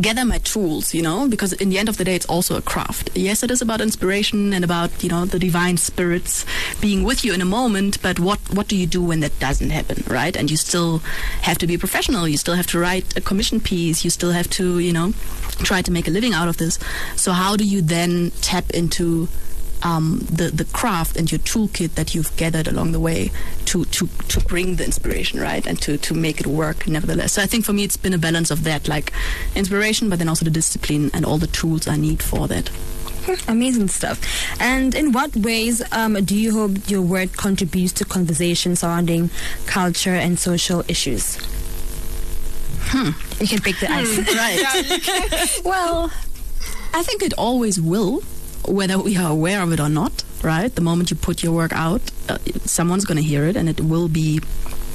gather 0.00 0.24
my 0.24 0.38
tools, 0.38 0.94
you 0.94 1.02
know, 1.02 1.28
because 1.28 1.52
in 1.54 1.68
the 1.68 1.78
end 1.78 1.88
of 1.88 1.96
the 1.96 2.04
day, 2.04 2.14
it's 2.14 2.26
also 2.26 2.56
a 2.56 2.62
craft. 2.62 3.10
Yes, 3.14 3.42
it 3.42 3.50
is 3.50 3.60
about 3.60 3.80
inspiration 3.80 4.52
and 4.52 4.64
about, 4.64 5.02
you 5.02 5.10
know, 5.10 5.24
the 5.24 5.38
divine 5.38 5.76
spirits 5.76 6.44
being 6.80 7.04
with 7.04 7.24
you 7.24 7.32
in 7.32 7.40
a 7.40 7.44
moment, 7.44 8.00
but 8.02 8.18
what, 8.18 8.38
what 8.54 8.68
do 8.68 8.76
you 8.76 8.86
do 8.86 9.02
when 9.02 9.20
that 9.20 9.38
doesn't 9.38 9.70
happen, 9.70 10.02
right? 10.06 10.36
And 10.36 10.50
you 10.50 10.56
still 10.56 10.98
have 11.42 11.58
to 11.58 11.66
be 11.66 11.74
a 11.74 11.78
professional. 11.78 12.26
You 12.26 12.36
still 12.36 12.54
have 12.54 12.66
to 12.68 12.78
write 12.78 13.16
a 13.16 13.20
commission 13.20 13.60
piece. 13.60 14.04
You 14.04 14.10
still 14.10 14.32
have 14.32 14.48
to, 14.50 14.78
you 14.78 14.92
know, 14.92 15.12
try 15.58 15.82
to 15.82 15.90
make 15.90 16.08
a 16.08 16.10
living 16.10 16.32
out 16.32 16.48
of 16.48 16.56
this. 16.56 16.78
So 17.16 17.32
how 17.32 17.56
do 17.56 17.64
you 17.64 17.82
then 17.82 18.32
tap 18.40 18.70
into 18.70 19.28
um, 19.84 20.26
the 20.30 20.48
the 20.50 20.64
craft 20.66 21.16
and 21.16 21.30
your 21.30 21.40
toolkit 21.40 21.94
that 21.94 22.14
you've 22.14 22.34
gathered 22.36 22.68
along 22.68 22.92
the 22.92 23.00
way 23.00 23.30
to 23.66 23.84
to 23.86 24.06
to 24.28 24.40
bring 24.40 24.76
the 24.76 24.84
inspiration 24.84 25.40
right 25.40 25.66
and 25.66 25.80
to 25.82 25.96
to 25.98 26.14
make 26.14 26.40
it 26.40 26.46
work 26.46 26.86
nevertheless. 26.86 27.32
So 27.32 27.42
I 27.42 27.46
think 27.46 27.64
for 27.64 27.72
me 27.72 27.84
it's 27.84 27.96
been 27.96 28.14
a 28.14 28.18
balance 28.18 28.50
of 28.50 28.64
that 28.64 28.88
like 28.88 29.12
inspiration, 29.54 30.08
but 30.08 30.18
then 30.18 30.28
also 30.28 30.44
the 30.44 30.50
discipline 30.50 31.10
and 31.12 31.24
all 31.24 31.38
the 31.38 31.46
tools 31.48 31.88
I 31.88 31.96
need 31.96 32.22
for 32.22 32.48
that. 32.48 32.70
Amazing 33.48 33.88
stuff. 33.88 34.20
And 34.60 34.94
in 34.94 35.12
what 35.12 35.34
ways 35.36 35.82
um, 35.92 36.14
do 36.24 36.36
you 36.36 36.52
hope 36.52 36.90
your 36.90 37.02
work 37.02 37.32
contributes 37.36 37.92
to 37.94 38.04
conversation 38.04 38.76
surrounding 38.76 39.30
culture 39.66 40.14
and 40.14 40.38
social 40.38 40.82
issues? 40.88 41.38
Hmm. 42.86 43.10
You 43.40 43.48
can 43.48 43.60
break 43.60 43.78
the 43.80 43.90
ice. 43.90 44.18
Right. 44.34 45.60
well, 45.64 46.12
I 46.92 47.02
think 47.02 47.22
it 47.22 47.32
always 47.34 47.80
will, 47.80 48.22
whether 48.66 48.98
we 48.98 49.16
are 49.16 49.30
aware 49.30 49.62
of 49.62 49.72
it 49.72 49.80
or 49.80 49.88
not, 49.88 50.24
right? 50.42 50.74
The 50.74 50.80
moment 50.80 51.10
you 51.10 51.16
put 51.16 51.42
your 51.42 51.52
work 51.52 51.72
out, 51.72 52.02
uh, 52.28 52.38
someone's 52.64 53.04
going 53.04 53.16
to 53.16 53.22
hear 53.22 53.44
it 53.46 53.56
and 53.56 53.68
it 53.68 53.80
will 53.80 54.08
be 54.08 54.40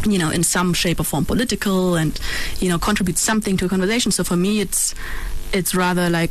you 0.05 0.19
know 0.19 0.29
in 0.29 0.43
some 0.43 0.73
shape 0.73 0.99
or 0.99 1.03
form 1.03 1.25
political 1.25 1.95
and 1.95 2.19
you 2.59 2.69
know 2.69 2.77
contribute 2.77 3.17
something 3.17 3.57
to 3.57 3.65
a 3.65 3.69
conversation 3.69 4.11
so 4.11 4.23
for 4.23 4.35
me 4.35 4.59
it's 4.59 4.93
it's 5.53 5.73
rather 5.73 6.07
like 6.07 6.29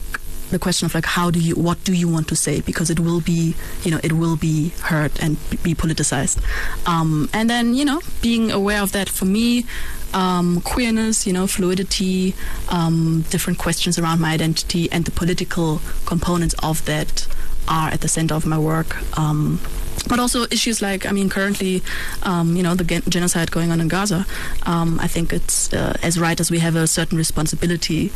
the 0.50 0.58
question 0.58 0.86
of 0.86 0.94
like 0.94 1.04
how 1.04 1.30
do 1.30 1.40
you 1.40 1.54
what 1.54 1.82
do 1.84 1.92
you 1.92 2.08
want 2.08 2.28
to 2.28 2.36
say? 2.36 2.60
Because 2.60 2.90
it 2.90 3.00
will 3.00 3.20
be 3.20 3.54
you 3.82 3.90
know 3.90 4.00
it 4.02 4.12
will 4.12 4.36
be 4.36 4.70
heard 4.82 5.12
and 5.20 5.36
be 5.62 5.74
politicized. 5.74 6.38
Um, 6.86 7.28
and 7.32 7.50
then 7.50 7.74
you 7.74 7.84
know 7.84 8.00
being 8.22 8.50
aware 8.50 8.82
of 8.82 8.92
that 8.92 9.08
for 9.08 9.24
me 9.24 9.66
um, 10.14 10.60
queerness 10.62 11.26
you 11.26 11.32
know 11.32 11.46
fluidity 11.46 12.34
um, 12.68 13.24
different 13.30 13.58
questions 13.58 13.98
around 13.98 14.20
my 14.20 14.32
identity 14.32 14.90
and 14.92 15.04
the 15.04 15.10
political 15.10 15.80
components 16.06 16.54
of 16.62 16.84
that 16.86 17.26
are 17.68 17.88
at 17.90 18.00
the 18.00 18.08
center 18.08 18.34
of 18.34 18.46
my 18.46 18.58
work. 18.58 18.96
Um, 19.18 19.60
but 20.08 20.18
also 20.18 20.44
issues 20.50 20.80
like, 20.80 21.06
I 21.06 21.12
mean, 21.12 21.28
currently, 21.28 21.82
um, 22.22 22.56
you 22.56 22.62
know, 22.62 22.74
the 22.74 22.84
gen- 22.84 23.02
genocide 23.08 23.50
going 23.50 23.70
on 23.70 23.80
in 23.80 23.88
Gaza. 23.88 24.26
Um, 24.64 24.98
I 25.00 25.08
think 25.08 25.32
it's 25.32 25.72
uh, 25.72 25.96
as 26.02 26.18
writers 26.18 26.50
we 26.50 26.58
have 26.60 26.76
a 26.76 26.86
certain 26.86 27.18
responsibility 27.18 28.12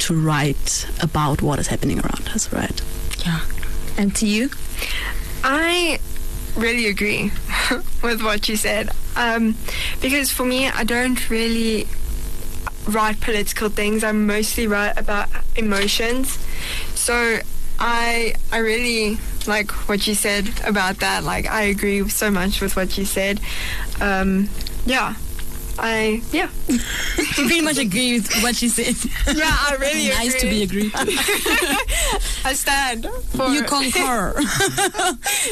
to 0.00 0.18
write 0.18 0.86
about 1.00 1.42
what 1.42 1.58
is 1.58 1.66
happening 1.68 1.98
around 2.00 2.28
us, 2.34 2.52
right? 2.52 2.82
Yeah. 3.24 3.40
And 3.96 4.14
to 4.16 4.26
you? 4.26 4.50
I 5.42 5.98
really 6.56 6.86
agree 6.86 7.30
with 8.02 8.22
what 8.22 8.48
you 8.48 8.56
said. 8.56 8.90
Um, 9.16 9.56
because 10.00 10.30
for 10.30 10.44
me, 10.44 10.68
I 10.68 10.84
don't 10.84 11.30
really 11.30 11.86
write 12.86 13.20
political 13.20 13.68
things. 13.68 14.04
I 14.04 14.12
mostly 14.12 14.66
write 14.66 14.98
about 14.98 15.28
emotions. 15.56 16.38
So 16.94 17.38
I 17.78 18.34
I 18.52 18.58
really 18.58 19.18
like 19.46 19.70
what 19.88 20.06
you 20.06 20.14
said 20.14 20.48
about 20.66 20.98
that. 20.98 21.24
Like 21.24 21.46
I 21.50 21.62
agree 21.62 22.08
so 22.08 22.30
much 22.30 22.60
with 22.60 22.76
what 22.76 22.96
you 22.98 23.04
said. 23.04 23.40
Um, 24.00 24.48
yeah. 24.86 25.14
I 25.76 26.22
yeah 26.30 26.48
You 26.68 26.78
pretty 27.34 27.60
much 27.60 27.78
agree 27.78 28.12
with 28.20 28.32
what 28.44 28.54
she 28.54 28.68
said. 28.68 28.94
yeah 29.36 29.50
I 29.50 29.74
really 29.80 30.08
nice 30.20 30.40
to 30.40 30.48
be 30.48 30.62
agree. 30.62 30.86
agreed. 30.94 31.18
I 32.44 32.52
stand 32.54 33.06
for 33.34 33.48
You 33.48 33.64
concur. 33.64 34.34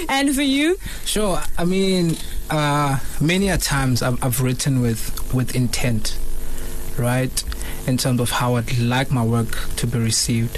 and 0.08 0.32
for 0.32 0.42
you? 0.42 0.78
Sure. 1.04 1.40
I 1.58 1.64
mean, 1.64 2.16
uh, 2.50 3.00
many 3.20 3.48
a 3.48 3.58
times 3.58 4.00
I've, 4.00 4.22
I've 4.22 4.40
written 4.40 4.80
with 4.80 5.34
with 5.34 5.56
intent, 5.56 6.16
right? 6.96 7.42
In 7.88 7.96
terms 7.96 8.20
of 8.20 8.30
how 8.30 8.54
I'd 8.54 8.78
like 8.78 9.10
my 9.10 9.24
work 9.24 9.58
to 9.78 9.88
be 9.88 9.98
received, 9.98 10.56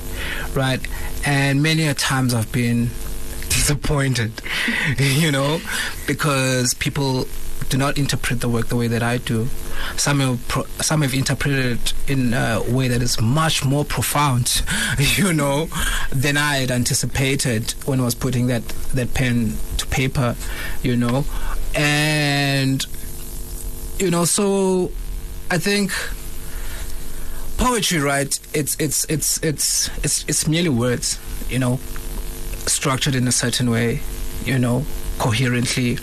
right? 0.55 0.81
And 1.25 1.63
many 1.63 1.87
a 1.87 1.95
times 1.95 2.35
I've 2.35 2.53
been 2.53 2.91
disappointed, 3.65 4.31
you 4.99 5.33
know, 5.33 5.59
because 6.07 6.75
people 6.75 7.27
do 7.71 7.79
not 7.79 7.97
interpret 7.97 8.43
the 8.43 8.49
work 8.49 8.67
the 8.67 8.77
way 8.77 8.89
that 8.89 9.03
I 9.03 9.17
do. 9.17 9.49
Some 9.97 10.21
have, 10.21 10.47
pro- 10.49 10.67
some 10.83 11.01
have 11.01 11.15
interpreted 11.15 11.81
it 11.81 11.95
in 12.07 12.35
a 12.35 12.63
way 12.69 12.89
that 12.89 13.01
is 13.01 13.19
much 13.23 13.65
more 13.65 13.87
profound, 13.87 14.63
you 14.99 15.33
know, 15.33 15.69
than 16.13 16.37
I 16.37 16.59
had 16.59 16.71
anticipated 16.71 17.71
when 17.87 18.01
I 18.01 18.05
was 18.05 18.15
putting 18.15 18.49
that, 18.49 18.69
that 18.93 19.15
pen 19.15 19.57
to 19.79 19.87
paper, 19.87 20.37
you 20.83 20.95
know. 20.95 21.25
And, 21.75 22.85
you 23.99 24.11
know, 24.11 24.27
so 24.27 24.93
I 25.51 25.57
think 25.57 25.91
poetry, 27.57 27.99
right? 27.99 28.39
It's 28.53 28.77
it's 28.79 29.07
it's 29.07 29.43
it's 29.43 29.89
it's 30.05 30.25
it's 30.29 30.47
merely 30.47 30.69
words, 30.69 31.19
you 31.49 31.59
know, 31.59 31.81
structured 32.67 33.15
in 33.15 33.27
a 33.29 33.33
certain 33.33 33.71
way, 33.71 34.01
you 34.45 34.59
know, 34.59 34.85
coherently, 35.19 35.99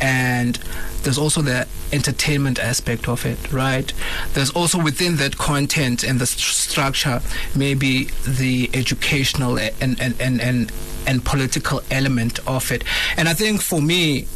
and 0.00 0.56
there's 1.02 1.18
also 1.18 1.42
the 1.42 1.66
entertainment 1.92 2.58
aspect 2.58 3.08
of 3.08 3.24
it, 3.24 3.52
right? 3.52 3.92
There's 4.34 4.50
also 4.50 4.80
within 4.82 5.16
that 5.16 5.38
content 5.38 6.04
and 6.04 6.20
the 6.20 6.26
st- 6.26 6.40
structure, 6.40 7.22
maybe 7.54 8.04
the 8.26 8.70
educational 8.74 9.58
and 9.58 10.00
and 10.00 10.14
and 10.20 10.40
and, 10.40 10.72
and 11.06 11.24
political 11.24 11.82
element 11.90 12.38
of 12.46 12.70
it, 12.70 12.84
and 13.16 13.28
I 13.28 13.34
think 13.34 13.62
for 13.62 13.80
me, 13.80 14.26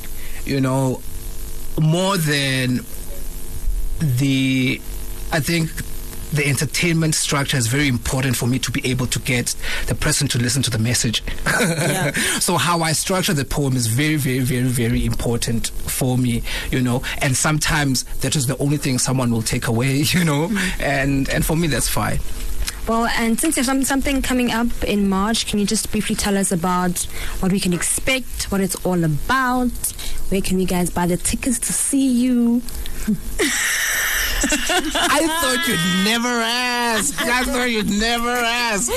you 0.44 0.60
know, 0.60 1.02
more 1.80 2.16
than 2.16 2.80
the, 3.98 4.80
I 5.32 5.40
think 5.40 5.70
the 6.34 6.46
entertainment 6.46 7.14
structure 7.14 7.56
is 7.56 7.66
very 7.66 7.88
important 7.88 8.36
for 8.36 8.46
me 8.46 8.58
to 8.58 8.70
be 8.70 8.84
able 8.86 9.06
to 9.06 9.18
get 9.20 9.54
the 9.86 9.94
person 9.94 10.28
to 10.28 10.38
listen 10.38 10.62
to 10.62 10.70
the 10.70 10.78
message. 10.78 11.22
so 12.40 12.56
how 12.56 12.82
I 12.82 12.92
structure 12.92 13.32
the 13.32 13.44
poem 13.44 13.76
is 13.76 13.86
very, 13.86 14.16
very, 14.16 14.40
very, 14.40 14.68
very 14.68 15.04
important 15.04 15.68
for 15.68 16.18
me, 16.18 16.42
you 16.70 16.80
know. 16.80 17.02
And 17.18 17.36
sometimes 17.36 18.04
that 18.20 18.36
is 18.36 18.46
the 18.46 18.56
only 18.58 18.76
thing 18.76 18.98
someone 18.98 19.30
will 19.30 19.42
take 19.42 19.66
away, 19.66 19.92
you 20.14 20.24
know. 20.24 20.48
Mm-hmm. 20.48 20.82
And 20.82 21.28
and 21.28 21.44
for 21.44 21.56
me 21.56 21.68
that's 21.68 21.88
fine. 21.88 22.18
Well, 22.86 23.06
and 23.06 23.40
since 23.40 23.54
there's 23.54 23.66
some, 23.66 23.82
something 23.82 24.20
coming 24.20 24.52
up 24.52 24.84
in 24.84 25.08
March, 25.08 25.46
can 25.46 25.58
you 25.58 25.64
just 25.64 25.90
briefly 25.90 26.14
tell 26.14 26.36
us 26.36 26.52
about 26.52 27.04
what 27.40 27.50
we 27.50 27.58
can 27.58 27.72
expect, 27.72 28.52
what 28.52 28.60
it's 28.60 28.76
all 28.84 29.02
about? 29.04 29.70
Where 30.28 30.42
can 30.42 30.58
we 30.58 30.66
guys 30.66 30.90
buy 30.90 31.06
the 31.06 31.16
tickets 31.16 31.58
to 31.60 31.72
see 31.72 32.06
you? 32.06 32.60
I 34.50 35.26
thought 35.40 35.68
you'd 35.68 36.04
never 36.04 36.28
ask. 36.28 37.20
I 37.22 37.44
thought 37.44 37.70
you'd 37.70 37.90
never 37.90 38.30
ask. 38.30 38.90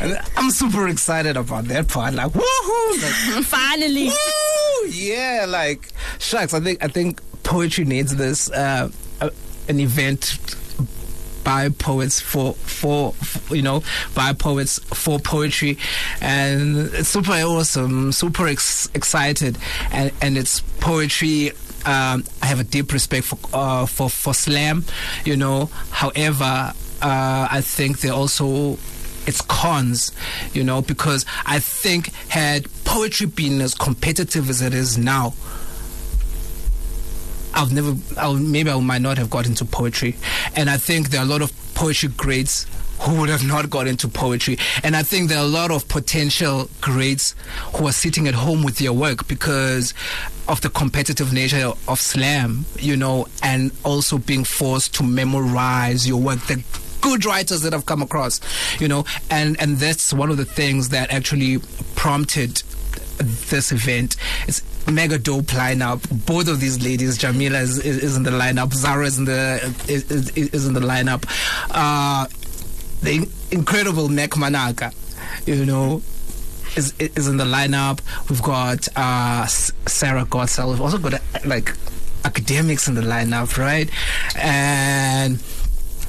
And 0.00 0.18
I'm 0.36 0.50
super 0.50 0.88
excited 0.88 1.36
about 1.36 1.64
that 1.66 1.88
part. 1.88 2.14
Like, 2.14 2.32
woohoo! 2.32 3.02
Like, 3.02 3.44
Finally. 3.44 4.08
Woo! 4.08 4.88
Yeah, 4.88 5.46
like 5.48 5.88
shucks. 6.18 6.54
I 6.54 6.60
think 6.60 6.82
I 6.82 6.88
think 6.88 7.20
poetry 7.42 7.84
needs 7.84 8.14
this 8.16 8.50
uh, 8.50 8.90
uh, 9.20 9.30
an 9.68 9.80
event 9.80 10.36
by 11.44 11.68
poets 11.70 12.20
for, 12.20 12.54
for 12.54 13.12
for 13.14 13.56
you 13.56 13.62
know 13.62 13.82
by 14.14 14.32
poets 14.32 14.78
for 14.94 15.18
poetry, 15.18 15.78
and 16.20 16.78
it's 16.94 17.08
super 17.08 17.32
awesome, 17.32 18.12
super 18.12 18.46
ex- 18.46 18.88
excited, 18.94 19.58
and 19.90 20.12
and 20.20 20.36
it's 20.38 20.60
poetry. 20.80 21.52
Um, 21.84 22.24
I 22.40 22.46
have 22.46 22.60
a 22.60 22.64
deep 22.64 22.92
respect 22.92 23.26
for 23.26 23.38
uh, 23.52 23.86
for 23.86 24.08
for 24.08 24.34
slam, 24.34 24.84
you 25.24 25.36
know. 25.36 25.66
However, 25.90 26.72
uh, 27.02 27.48
I 27.50 27.60
think 27.60 28.00
they 28.00 28.08
also 28.08 28.78
its 29.26 29.40
cons, 29.40 30.12
you 30.52 30.64
know, 30.64 30.82
because 30.82 31.24
I 31.46 31.58
think 31.58 32.12
had 32.28 32.66
poetry 32.84 33.26
been 33.26 33.60
as 33.60 33.74
competitive 33.74 34.50
as 34.50 34.62
it 34.62 34.74
is 34.74 34.98
now, 34.98 35.34
I've 37.54 37.72
never, 37.72 37.94
I'll, 38.16 38.34
maybe 38.34 38.70
I 38.70 38.80
might 38.80 39.02
not 39.02 39.18
have 39.18 39.30
got 39.30 39.46
into 39.46 39.64
poetry. 39.64 40.16
And 40.56 40.70
I 40.70 40.76
think 40.76 41.10
there 41.10 41.20
are 41.20 41.24
a 41.24 41.28
lot 41.28 41.42
of 41.42 41.52
poetry 41.74 42.08
greats 42.16 42.66
who 43.02 43.20
would 43.20 43.28
have 43.28 43.44
not 43.44 43.68
got 43.68 43.86
into 43.86 44.08
poetry. 44.08 44.58
And 44.82 44.96
I 44.96 45.02
think 45.02 45.28
there 45.28 45.38
are 45.38 45.44
a 45.44 45.48
lot 45.48 45.70
of 45.70 45.88
potential 45.88 46.68
greats 46.80 47.34
who 47.74 47.86
are 47.86 47.92
sitting 47.92 48.28
at 48.28 48.34
home 48.34 48.62
with 48.62 48.78
their 48.78 48.92
work 48.92 49.26
because 49.28 49.94
of 50.48 50.60
the 50.60 50.70
competitive 50.70 51.32
nature 51.32 51.72
of 51.88 52.00
slam, 52.00 52.64
you 52.78 52.96
know, 52.96 53.26
and 53.42 53.72
also 53.84 54.18
being 54.18 54.44
forced 54.44 54.94
to 54.94 55.02
memorize 55.02 56.06
your 56.06 56.20
work. 56.20 56.38
The 56.46 56.62
good 57.00 57.24
writers 57.24 57.62
that 57.62 57.74
I've 57.74 57.86
come 57.86 58.02
across, 58.02 58.40
you 58.80 58.88
know, 58.88 59.04
and, 59.30 59.60
and 59.60 59.76
that's 59.78 60.12
one 60.12 60.30
of 60.30 60.36
the 60.36 60.44
things 60.44 60.90
that 60.90 61.10
actually 61.10 61.58
prompted 61.96 62.62
this 63.18 63.72
event. 63.72 64.16
It's 64.46 64.62
mega 64.90 65.18
dope 65.18 65.46
lineup. 65.46 66.02
Both 66.26 66.48
of 66.48 66.60
these 66.60 66.84
ladies, 66.84 67.18
Jamila 67.18 67.58
is, 67.58 67.78
is, 67.78 67.98
is 67.98 68.16
in 68.16 68.22
the 68.22 68.30
lineup, 68.30 68.72
Zara 68.72 69.06
is 69.06 69.18
in 69.18 69.24
the 69.24 69.74
is, 69.88 70.10
is, 70.36 70.66
in 70.66 70.74
the 70.74 70.80
lineup. 70.80 71.24
Uh, 71.70 72.26
the 73.02 73.28
incredible 73.50 74.08
Mak 74.08 74.30
Manaka, 74.30 74.94
you 75.46 75.66
know, 75.66 76.02
is 76.76 76.94
is 76.98 77.28
in 77.28 77.36
the 77.36 77.44
lineup. 77.44 78.00
We've 78.30 78.42
got 78.42 78.88
uh, 78.96 79.46
Sarah 79.46 80.24
Godsell. 80.24 80.70
We've 80.70 80.80
also 80.80 80.98
got 80.98 81.14
uh, 81.14 81.18
like 81.44 81.74
academics 82.24 82.88
in 82.88 82.94
the 82.94 83.02
lineup, 83.02 83.58
right? 83.58 83.90
And 84.36 85.38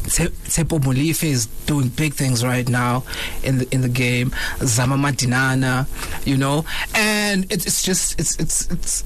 Tsepo 0.03 0.79
Molife 0.79 1.23
is 1.23 1.47
doing 1.65 1.89
big 1.89 2.13
things 2.13 2.43
right 2.45 2.67
now 2.67 3.03
in 3.43 3.57
the 3.59 3.67
in 3.73 3.81
the 3.81 3.89
game. 3.89 4.33
Zama 4.59 4.95
Madinana, 4.95 5.87
you 6.25 6.37
know, 6.37 6.65
and 6.93 7.51
it's 7.51 7.83
just 7.83 8.19
it's 8.19 8.37
it's 8.39 8.69
it's. 8.69 9.03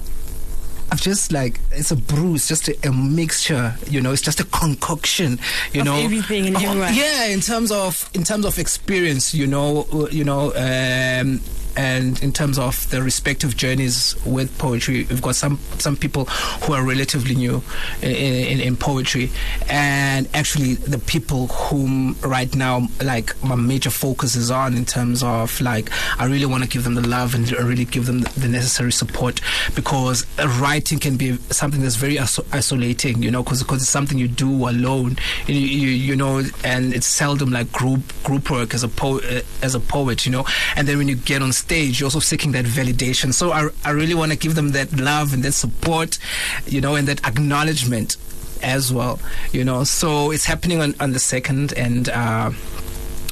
I've 0.89 1.01
just 1.01 1.31
like 1.33 1.59
it's 1.71 1.91
a 1.91 1.95
brew. 1.97 2.35
It's 2.35 2.47
just 2.47 2.69
a, 2.69 2.87
a 2.87 2.91
mixture, 2.93 3.75
you 3.89 3.99
know. 4.01 4.11
It's 4.13 4.21
just 4.21 4.39
a 4.39 4.45
concoction, 4.45 5.37
you 5.73 5.81
Of 5.81 5.85
know. 5.87 5.97
everything 5.97 6.47
and 6.47 6.57
Oh. 6.57 6.87
Yeah, 6.93 7.25
in 7.25 7.41
terms 7.41 7.71
of 7.71 8.09
in 8.13 8.23
terms 8.23 8.45
of 8.45 8.57
experience, 8.57 9.33
you 9.33 9.47
know, 9.47 9.85
you 10.11 10.23
know, 10.23 10.53
um, 10.55 11.41
and 11.77 12.21
in 12.23 12.33
terms 12.33 12.57
of 12.57 12.89
the 12.89 13.01
respective 13.01 13.55
journeys 13.55 14.15
with 14.25 14.55
poetry, 14.57 15.05
we've 15.09 15.21
got 15.21 15.35
some 15.35 15.59
some 15.77 15.95
people 15.95 16.25
who 16.25 16.73
are 16.73 16.83
relatively 16.83 17.35
new 17.35 17.61
in, 18.01 18.09
in, 18.11 18.59
in 18.59 18.75
poetry, 18.75 19.29
and 19.69 20.27
actually 20.33 20.73
the 20.73 20.97
people 20.97 21.47
whom 21.47 22.15
right 22.21 22.53
now 22.55 22.87
like 23.03 23.41
my 23.43 23.55
major 23.55 23.91
focus 23.91 24.35
is 24.35 24.49
on 24.49 24.75
in 24.75 24.85
terms 24.85 25.21
of 25.23 25.61
like 25.61 25.91
I 26.19 26.25
really 26.25 26.47
want 26.47 26.63
to 26.63 26.69
give 26.69 26.83
them 26.83 26.95
the 26.95 27.07
love 27.07 27.35
and 27.35 27.49
really 27.51 27.85
give 27.85 28.07
them 28.07 28.21
the, 28.21 28.47
necessary 28.47 28.93
support 28.93 29.41
because 29.75 30.25
writing 30.59 30.99
can 30.99 31.17
be 31.17 31.37
something 31.51 31.81
that's 31.81 31.95
very 31.97 32.17
isolating, 32.17 33.21
you 33.21 33.29
know, 33.29 33.43
because 33.43 33.61
because 33.61 33.81
it's 33.81 33.91
something 33.91 34.17
you 34.17 34.27
do 34.27 34.69
alone, 34.69 35.17
you, 35.45 35.55
you, 35.55 35.89
you 35.89 36.15
know, 36.15 36.41
and 36.63 36.93
it's 36.93 37.05
seldom 37.05 37.51
like 37.51 37.71
group 37.71 38.01
group 38.23 38.49
work 38.49 38.73
as 38.73 38.83
a 38.83 38.87
po- 38.87 39.21
as 39.61 39.75
a 39.75 39.79
poet, 39.79 40.25
you 40.25 40.31
know, 40.31 40.45
and 40.75 40.87
then 40.87 40.97
when 40.97 41.07
you 41.07 41.15
get 41.15 41.41
on 41.41 41.51
stage, 41.53 41.66
you're 41.75 42.07
also 42.07 42.19
seeking 42.19 42.51
that 42.53 42.65
validation. 42.65 43.33
So 43.33 43.51
I, 43.51 43.69
I 43.83 43.91
really 43.91 44.13
want 44.13 44.31
to 44.31 44.37
give 44.37 44.55
them 44.55 44.69
that 44.69 44.91
love 44.99 45.33
and 45.33 45.43
that 45.43 45.53
support, 45.53 46.17
you 46.65 46.81
know, 46.81 46.95
and 46.95 47.07
that 47.07 47.25
acknowledgement 47.27 48.17
as 48.61 48.91
well, 48.91 49.19
you 49.51 49.63
know. 49.63 49.83
So 49.83 50.31
it's 50.31 50.45
happening 50.45 50.81
on, 50.81 50.95
on 50.99 51.11
the 51.11 51.19
second 51.19 51.73
and 51.73 52.09
uh, 52.09 52.51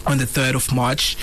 on 0.05 0.17
the 0.17 0.25
third 0.25 0.55
of 0.55 0.73
March. 0.73 1.17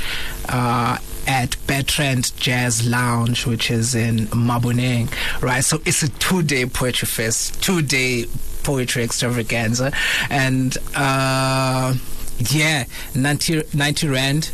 Uh, 0.48 0.98
at 1.24 1.56
Bertrand 1.68 2.36
Jazz 2.36 2.84
Lounge, 2.88 3.46
which 3.46 3.70
is 3.70 3.94
in 3.94 4.26
Maboneng, 4.26 5.08
right? 5.40 5.62
So 5.62 5.80
it's 5.86 6.02
a 6.02 6.08
two-day 6.08 6.66
poetry 6.66 7.06
fest, 7.06 7.62
two-day 7.62 8.26
poetry 8.64 9.04
extravaganza, 9.04 9.92
and 10.30 10.76
uh, 10.96 11.94
yeah, 12.38 12.86
90, 13.14 13.62
90 13.72 14.08
rand 14.08 14.50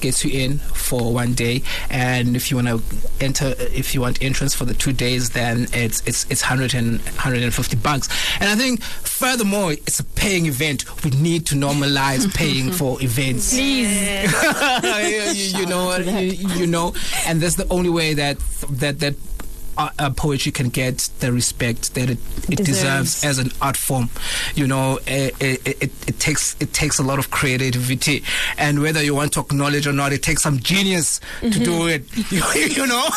gets 0.00 0.24
you 0.24 0.30
in 0.38 0.58
for 0.58 1.12
one 1.12 1.34
day. 1.34 1.62
And 1.90 2.36
if 2.36 2.50
you 2.50 2.56
want 2.56 2.68
to 2.68 2.82
enter 3.20 3.54
if 3.58 3.94
you 3.94 4.00
want 4.00 4.22
entrance 4.22 4.54
for 4.54 4.64
the 4.64 4.74
two 4.74 4.92
days 4.92 5.30
then 5.30 5.66
it's 5.72 6.02
it's 6.06 6.26
it's 6.30 6.42
100 6.42 6.74
and 6.74 7.00
150 7.00 7.76
bucks. 7.76 8.08
And 8.40 8.48
i 8.48 8.54
think 8.54 8.82
furthermore 8.82 9.72
it's 9.72 10.00
a 10.00 10.04
paying 10.04 10.46
event. 10.46 11.04
We 11.04 11.10
need 11.10 11.46
to 11.46 11.54
normalize 11.54 12.32
paying 12.42 12.72
for 12.72 13.02
events. 13.02 13.50
Please. 13.54 13.92
you, 15.52 15.60
you 15.60 15.66
know 15.66 15.96
you, 15.96 16.48
you 16.60 16.66
know. 16.66 16.94
And 17.26 17.40
that's 17.40 17.56
the 17.56 17.66
only 17.68 17.90
way 17.90 18.14
that 18.14 18.38
that 18.70 19.00
that 19.00 19.14
uh, 19.78 20.10
poetry 20.10 20.52
can 20.52 20.68
get 20.68 21.08
the 21.20 21.32
respect 21.32 21.94
that 21.94 22.10
it, 22.10 22.18
it 22.48 22.58
deserves. 22.58 23.20
Deserves. 23.20 23.24
as 23.24 23.38
an 23.38 23.50
art 23.60 23.76
form. 23.76 24.08
You 24.54 24.66
know, 24.66 24.98
it, 25.06 25.34
it, 25.40 25.66
it, 25.66 26.08
it 26.08 26.20
takes 26.20 26.56
it 26.60 26.72
takes 26.72 26.98
a 26.98 27.02
lot 27.02 27.18
of 27.18 27.30
creativity, 27.30 28.24
and 28.58 28.80
whether 28.80 29.02
you 29.02 29.14
want 29.14 29.32
to 29.34 29.40
acknowledge 29.40 29.86
or 29.86 29.92
not, 29.92 30.12
it 30.12 30.22
takes 30.22 30.42
some 30.42 30.58
genius 30.58 31.20
to 31.40 31.50
do 31.50 31.70
mm-hmm. 31.70 31.88
it. 31.88 32.04
You, 32.36 32.42
you 32.66 32.86
know, 32.86 33.06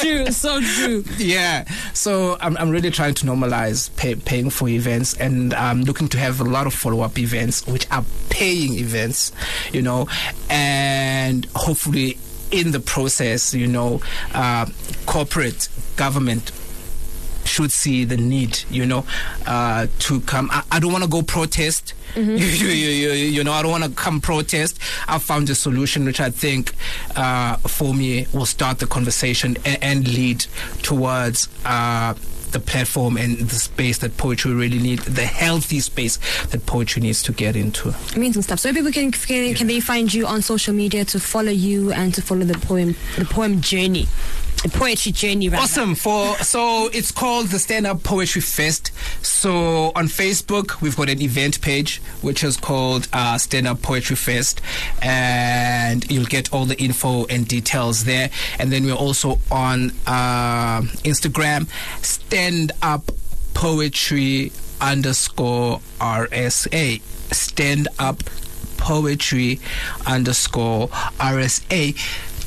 True, 0.00 0.26
so 0.32 0.60
true. 0.60 1.04
yeah. 1.18 1.64
So 1.92 2.36
I'm 2.40 2.56
I'm 2.56 2.70
really 2.70 2.90
trying 2.90 3.14
to 3.14 3.26
normalize 3.26 3.94
pay, 3.96 4.14
paying 4.14 4.50
for 4.50 4.68
events, 4.68 5.14
and 5.14 5.52
I'm 5.54 5.82
looking 5.82 6.08
to 6.08 6.18
have 6.18 6.40
a 6.40 6.44
lot 6.44 6.66
of 6.66 6.74
follow 6.74 7.02
up 7.02 7.18
events, 7.18 7.66
which 7.66 7.86
are 7.90 8.04
paying 8.30 8.74
events. 8.74 9.32
You 9.72 9.82
know, 9.82 10.08
and 10.48 11.46
hopefully 11.54 12.18
in 12.50 12.72
the 12.72 12.80
process, 12.80 13.54
you 13.54 13.66
know, 13.66 14.00
uh, 14.34 14.66
corporate 15.06 15.68
government 15.96 16.52
should 17.44 17.72
see 17.72 18.04
the 18.04 18.16
need, 18.16 18.62
you 18.70 18.86
know, 18.86 19.04
uh, 19.46 19.86
to 19.98 20.20
come. 20.20 20.48
I, 20.52 20.62
I 20.72 20.78
don't 20.80 20.92
want 20.92 21.04
to 21.04 21.10
go 21.10 21.22
protest. 21.22 21.94
You, 22.16 22.24
you, 22.24 22.68
you, 22.68 22.90
you, 22.90 23.12
you 23.12 23.44
know, 23.44 23.52
I 23.52 23.62
don't 23.62 23.70
want 23.70 23.84
to 23.84 23.90
come 23.90 24.20
protest. 24.20 24.80
I 25.06 25.18
found 25.20 25.48
a 25.48 25.54
solution 25.54 26.04
which 26.04 26.20
I 26.20 26.30
think, 26.30 26.74
uh, 27.14 27.56
for 27.58 27.94
me, 27.94 28.26
will 28.32 28.46
start 28.46 28.80
the 28.80 28.88
conversation 28.88 29.56
and, 29.64 29.78
and 29.80 30.08
lead 30.08 30.44
towards. 30.82 31.48
Uh, 31.64 32.14
the 32.52 32.60
platform 32.60 33.16
and 33.16 33.38
the 33.38 33.54
space 33.54 33.98
that 33.98 34.16
poetry 34.16 34.52
really 34.52 34.78
needs, 34.78 35.04
the 35.04 35.24
healthy 35.24 35.80
space 35.80 36.18
that 36.46 36.66
poetry 36.66 37.02
needs 37.02 37.22
to 37.24 37.32
get 37.32 37.56
into. 37.56 37.94
Amazing 38.14 38.42
stuff. 38.42 38.60
So 38.60 38.72
people 38.72 38.92
can 38.92 39.10
can, 39.12 39.54
can 39.54 39.66
they 39.66 39.80
find 39.80 40.12
you 40.12 40.26
on 40.26 40.42
social 40.42 40.74
media 40.74 41.04
to 41.06 41.20
follow 41.20 41.50
you 41.52 41.92
and 41.92 42.14
to 42.14 42.22
follow 42.22 42.44
the 42.44 42.58
poem 42.58 42.94
the 43.16 43.24
poem 43.24 43.60
journey, 43.60 44.06
poetry 44.68 45.12
journey. 45.12 45.52
Awesome. 45.52 45.94
For 45.94 46.36
so 46.36 46.88
it's 46.92 47.10
called 47.10 47.46
the 47.48 47.58
Stand 47.58 47.86
Up 47.86 48.02
Poetry 48.02 48.42
Fest. 48.42 48.92
So 49.22 49.92
on 49.94 50.06
Facebook 50.06 50.80
we've 50.80 50.96
got 50.96 51.08
an 51.08 51.22
event 51.22 51.60
page 51.60 52.02
which 52.20 52.44
is 52.44 52.56
called 52.56 53.08
uh, 53.12 53.38
Stand 53.38 53.66
Up 53.66 53.80
Poetry 53.80 54.16
Fest, 54.16 54.60
and 55.00 56.08
you'll 56.10 56.26
get 56.26 56.52
all 56.52 56.66
the 56.66 56.78
info 56.80 57.24
and 57.26 57.48
details 57.48 58.04
there. 58.04 58.30
And 58.58 58.70
then 58.70 58.84
we're 58.84 58.92
also 58.94 59.38
on 59.50 59.90
uh, 60.06 60.82
Instagram, 61.04 61.68
Stand 62.04 62.72
Up 62.82 63.10
Poetry 63.54 64.52
underscore 64.80 65.80
RSA. 66.00 67.00
Stand 67.32 67.88
Up 67.98 68.22
Poetry 68.76 69.60
underscore 70.06 70.88
RSA. 70.88 71.96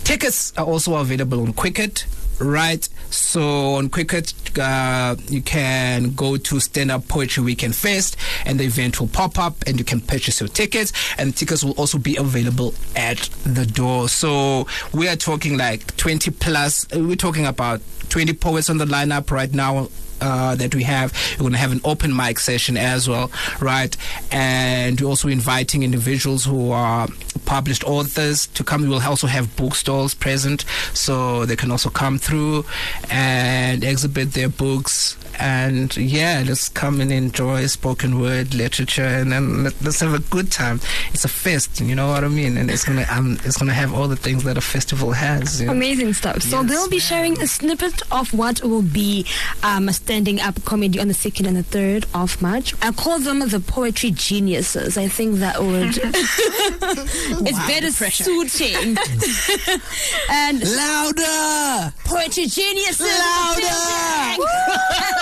Tickets 0.04 0.54
are 0.58 0.66
also 0.66 0.96
available 0.96 1.42
on 1.42 1.54
Quicket, 1.54 2.06
right? 2.40 2.88
So 3.10 3.76
on 3.76 3.90
Quicket, 3.90 4.34
uh, 4.60 5.16
you 5.30 5.42
can 5.42 6.14
go 6.14 6.36
to 6.36 6.60
Stand 6.60 6.92
Up 6.92 7.08
Poetry 7.08 7.44
Weekend 7.44 7.76
Fest, 7.76 8.18
and 8.46 8.60
the 8.60 8.66
event 8.66 9.00
will 9.00 9.08
pop 9.08 9.40
up, 9.40 9.56
and 9.66 9.80
you 9.80 9.86
can 9.86 10.02
purchase 10.02 10.42
your 10.42 10.50
tickets. 10.50 10.92
And 11.18 11.36
tickets 11.36 11.64
will 11.64 11.72
also 11.74 11.98
be 11.98 12.18
available 12.18 12.74
at 12.96 13.18
the 13.46 13.66
door. 13.66 14.10
So 14.10 14.68
we 14.94 15.08
are 15.08 15.16
talking 15.16 15.58
like 15.58 15.96
20 15.98 16.32
plus. 16.32 16.86
We're 16.94 17.16
talking 17.16 17.46
about 17.46 17.82
20 18.10 18.34
poets 18.34 18.70
on 18.70 18.78
the 18.78 18.86
lineup 18.86 19.32
right 19.32 19.54
now 19.54 19.88
uh, 20.22 20.56
that 20.56 20.76
we 20.76 20.84
have. 20.84 21.14
We're 21.34 21.44
going 21.44 21.54
to 21.54 21.58
have 21.60 21.72
an 21.72 21.82
open 21.84 22.16
mic 22.16 22.40
session 22.40 22.78
as 22.78 23.08
well, 23.08 23.32
right? 23.60 23.96
And 24.32 25.00
we're 25.00 25.08
also 25.08 25.28
inviting 25.28 25.84
individuals 25.84 26.46
who 26.46 26.72
are 26.72 27.08
published 27.46 27.84
authors 27.84 28.48
to 28.48 28.64
come. 28.64 28.82
We 28.84 28.88
will 28.90 29.02
also 29.02 29.28
have 29.28 29.56
bookstores 29.56 30.14
present, 30.14 30.66
so 30.94 31.46
they 31.46 31.56
can 31.56 31.72
also 31.72 31.90
come 31.90 32.18
through 32.18 32.66
and 33.10 33.84
exhibit 33.84 34.34
their 34.34 34.50
books. 34.50 35.18
And 35.40 35.96
yeah, 35.98 36.44
let's 36.46 36.70
come 36.70 37.02
and 37.02 37.12
enjoy 37.12 37.66
spoken 37.68 38.20
word 38.20 38.54
literature, 38.54 39.04
and 39.04 39.32
then 39.32 39.64
let, 39.64 39.82
let's 39.82 40.00
have 40.02 40.14
a 40.14 40.20
good 40.20 40.52
time. 40.52 40.80
It's 41.14 41.26
a 41.26 41.30
fest, 41.30 41.80
you 41.82 41.96
know 41.96 42.08
what 42.08 42.24
I 42.24 42.28
mean? 42.28 42.58
And 42.58 42.70
it's 42.70 42.84
gonna, 42.86 43.06
um, 43.10 43.38
it's 43.44 43.58
gonna 43.58 43.74
have 43.74 43.94
all 43.94 44.08
the 44.08 44.16
things 44.16 44.44
that 44.44 44.58
a 44.58 44.62
festival 44.62 45.12
has. 45.12 45.60
you 45.60 45.68
know? 45.68 45.74
Amazing 45.74 46.14
stuff. 46.14 46.42
So 46.42 46.62
Yes, 46.62 46.70
they'll 46.70 46.90
be 46.90 47.00
sharing 47.00 47.42
a 47.42 47.48
snippet 47.48 48.02
of 48.12 48.34
what 48.34 48.62
will 48.64 48.82
be 48.82 49.26
um, 49.64 49.90
standing 49.92 50.40
up 50.40 50.64
comedy 50.66 51.00
on 51.00 51.08
the 51.08 51.14
second 51.14 51.46
and 51.46 51.58
the 51.58 51.64
third 51.64 52.06
of 52.14 52.42
March. 52.42 52.74
I 52.82 52.92
call 52.92 53.20
them 53.20 53.40
the 53.40 53.60
poetry 53.60 54.12
geniuses. 54.12 54.98
I 54.98 55.08
think 55.08 55.36
that 55.38 55.62
would 55.62 55.98
it's 57.48 57.68
better 57.68 57.92
suiting. 57.92 58.98
and 60.30 60.76
Louder! 60.76 61.94
poetry 62.06 62.46
geniuses. 62.48 63.08
Louder! 63.08 64.44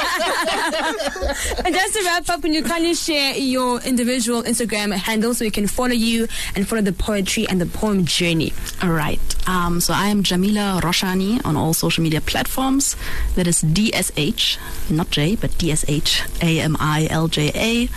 and 1.66 1.74
just 1.76 1.94
to 1.96 2.04
wrap 2.06 2.30
up, 2.30 2.42
can 2.42 2.54
you 2.54 2.64
kindly 2.64 2.94
share 2.94 3.36
your 3.36 3.80
individual 3.82 4.44
Instagram 4.44 4.94
handle 4.94 5.34
so 5.34 5.46
we 5.46 5.52
can 5.52 5.68
follow 5.68 5.94
you 5.94 6.28
and 6.56 6.68
follow 6.68 6.82
the 6.82 6.94
poetry 6.94 7.48
and 7.48 7.62
the 7.62 7.66
poem 7.66 8.06
journey? 8.06 8.54
All 8.82 8.92
right. 8.92 9.20
Um, 9.48 9.82
so 9.82 9.94
I 9.94 10.08
am 10.08 10.24
Jamila 10.24 10.82
Roshani 10.84 11.44
on 11.46 11.56
all 11.56 11.74
social 11.74 12.04
media 12.04 12.22
platforms. 12.22 12.96
That 13.36 13.48
is 13.48 13.64
DSH, 13.64 14.58
not 14.90 15.10
J, 15.10 15.36
but 15.36 15.52
DSH, 15.52 16.44
A 16.44 16.60
M 16.60 16.78
I 16.80 17.08
L 17.10 17.28
J 17.28 17.52
A. 17.56 17.90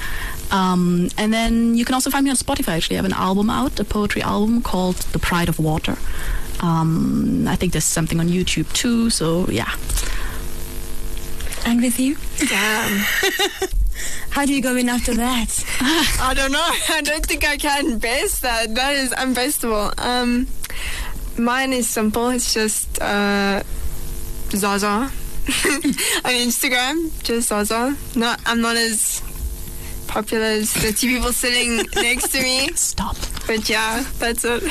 Um, 0.54 1.08
and 1.18 1.32
then 1.32 1.74
you 1.74 1.84
can 1.84 1.94
also 1.94 2.10
find 2.10 2.24
me 2.24 2.30
on 2.30 2.36
Spotify. 2.36 2.76
Actually, 2.76 2.96
I 2.96 2.98
have 2.98 3.04
an 3.04 3.12
album 3.12 3.50
out, 3.50 3.78
a 3.80 3.84
poetry 3.84 4.22
album 4.22 4.62
called 4.62 4.96
The 4.96 5.18
Pride 5.18 5.48
of 5.48 5.58
Water. 5.58 5.96
Um, 6.60 7.46
I 7.48 7.56
think 7.56 7.72
there's 7.72 7.84
something 7.84 8.20
on 8.20 8.28
YouTube 8.28 8.72
too. 8.72 9.10
So 9.10 9.46
yeah. 9.48 9.74
And 11.64 11.80
with 11.80 11.98
you? 11.98 12.16
Damn. 12.38 12.98
How 14.30 14.44
do 14.44 14.52
you 14.52 14.60
go 14.60 14.76
in 14.76 14.88
after 14.88 15.14
that? 15.14 15.64
I 16.20 16.34
don't 16.34 16.52
know. 16.52 16.58
I 16.90 17.00
don't 17.02 17.24
think 17.24 17.46
I 17.46 17.56
can 17.56 17.98
best 17.98 18.42
that. 18.42 18.74
That 18.74 18.94
is 18.94 19.10
unbestable. 19.10 19.98
Um, 19.98 20.46
mine 21.38 21.72
is 21.72 21.88
simple. 21.88 22.28
It's 22.30 22.52
just 22.52 23.00
uh, 23.00 23.62
Zaza 24.50 24.88
on 25.08 25.10
Instagram. 26.32 27.22
Just 27.22 27.48
Zaza. 27.48 27.96
Not. 28.14 28.40
I'm 28.44 28.60
not 28.60 28.76
as 28.76 29.22
popular 30.06 30.44
as 30.44 30.74
the 30.74 30.92
two 30.92 31.08
people 31.08 31.32
sitting 31.32 31.86
next 31.96 32.28
to 32.32 32.42
me. 32.42 32.68
Stop. 32.74 33.16
But 33.46 33.68
yeah, 33.68 34.04
that's 34.18 34.44
it. 34.44 34.62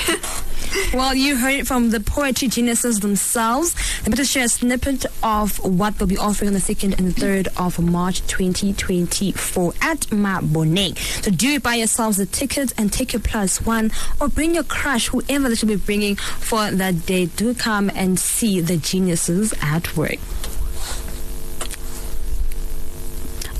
Well, 0.93 1.13
you 1.13 1.35
heard 1.35 1.53
it 1.53 1.67
from 1.67 1.89
the 1.89 1.99
poetry 1.99 2.47
geniuses 2.47 2.99
themselves. 2.99 3.75
They 4.01 4.09
better 4.09 4.25
share 4.25 4.45
a 4.45 4.49
snippet 4.49 5.05
of 5.21 5.57
what 5.59 5.97
they'll 5.97 6.07
be 6.07 6.17
offering 6.17 6.47
on 6.47 6.53
the 6.53 6.59
2nd 6.59 6.97
and 6.97 7.13
the 7.13 7.21
3rd 7.21 7.47
of 7.57 7.79
March 7.79 8.21
2024 8.27 9.73
at 9.81 9.99
Mabone. 10.07 10.97
So 11.23 11.31
do 11.31 11.59
buy 11.59 11.75
yourselves 11.75 12.19
a 12.19 12.25
ticket 12.25 12.73
and 12.77 12.91
take 12.91 13.13
your 13.13 13.21
plus 13.21 13.61
one 13.65 13.91
or 14.19 14.27
bring 14.27 14.55
your 14.55 14.63
crush, 14.63 15.07
whoever 15.09 15.49
they 15.49 15.55
should 15.55 15.69
be 15.69 15.75
bringing 15.75 16.15
for 16.15 16.71
that 16.71 17.05
day. 17.05 17.25
Do 17.25 17.53
come 17.53 17.91
and 17.95 18.19
see 18.19 18.59
the 18.61 18.77
geniuses 18.77 19.53
at 19.61 19.95
work. 19.95 20.17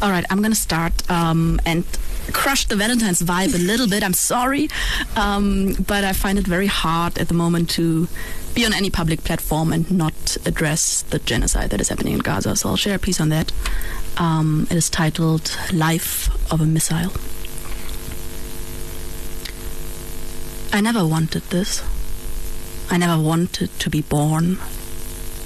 All 0.02 0.10
right, 0.10 0.26
I'm 0.30 0.42
gonna 0.42 0.54
start 0.54 1.10
um, 1.10 1.62
and 1.66 1.86
crush 2.32 2.66
the 2.68 2.76
Valentine's 2.76 3.22
vibe 3.22 3.54
a 3.54 3.58
little 3.58 3.88
bit. 3.88 4.04
I'm 4.04 4.14
sorry, 4.14 4.70
um, 5.16 5.74
but 5.88 6.04
I 6.04 6.14
find 6.14 6.38
it 6.38 6.48
very 6.48 6.68
hard 6.68 7.18
at 7.18 7.28
the 7.28 7.34
moment 7.34 7.70
to 7.72 8.08
be 8.54 8.66
on 8.66 8.74
any 8.74 8.90
public 8.90 9.24
platform 9.24 9.74
and 9.74 9.90
not 9.92 10.38
address 10.46 11.02
the 11.04 11.20
genocide 11.20 11.72
that 11.72 11.82
is 11.82 11.90
happening 11.90 12.14
in 12.14 12.20
Gaza. 12.20 12.56
So 12.56 12.70
I'll 12.70 12.78
share 12.78 12.96
a 12.96 13.00
piece 13.00 13.20
on 13.20 13.30
that. 13.30 13.52
Um, 14.18 14.68
it 14.70 14.78
is 14.78 14.90
titled 14.90 15.58
"Life 15.74 16.30
of 16.52 16.62
a 16.62 16.66
Missile." 16.66 17.12
I 20.72 20.82
never 20.82 21.06
wanted 21.06 21.44
this. 21.50 21.84
I 22.90 22.98
never 22.98 23.22
wanted 23.22 23.78
to 23.80 23.90
be 23.90 24.02
born. 24.02 24.58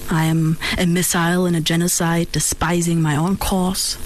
I 0.09 0.25
am 0.25 0.57
a 0.77 0.85
missile 0.85 1.45
in 1.45 1.53
a 1.55 1.61
genocide, 1.61 2.31
despising 2.31 3.01
my 3.01 3.15
own 3.15 3.35
cause 3.35 3.97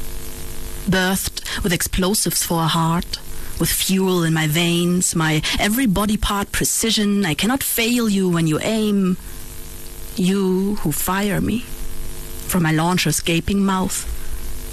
birthed 0.89 1.63
with 1.63 1.73
explosives 1.73 2.43
for 2.43 2.63
a 2.63 2.67
heart, 2.67 3.19
with 3.59 3.69
fuel 3.69 4.23
in 4.23 4.33
my 4.33 4.47
veins, 4.47 5.15
my 5.15 5.41
every 5.59 5.85
body 5.85 6.17
part 6.17 6.51
precision. 6.51 7.25
I 7.25 7.33
cannot 7.33 7.63
fail 7.63 8.09
you 8.09 8.29
when 8.29 8.47
you 8.47 8.59
aim. 8.59 9.17
You 10.15 10.75
who 10.81 10.91
fire 10.91 11.39
me 11.39 11.59
from 12.47 12.63
my 12.63 12.71
launcher's 12.71 13.21
gaping 13.21 13.63
mouth, 13.63 14.03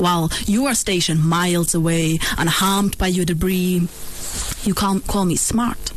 while 0.01 0.31
you 0.47 0.67
are 0.67 0.75
stationed 0.75 1.25
miles 1.25 1.75
away, 1.75 2.19
unharmed 2.37 2.99
by 2.99 3.07
your 3.07 3.25
debris. 3.25 3.87
You 4.65 4.75
call, 4.75 5.01
call 5.01 5.25
me 5.25 5.37
smart. 5.37 5.93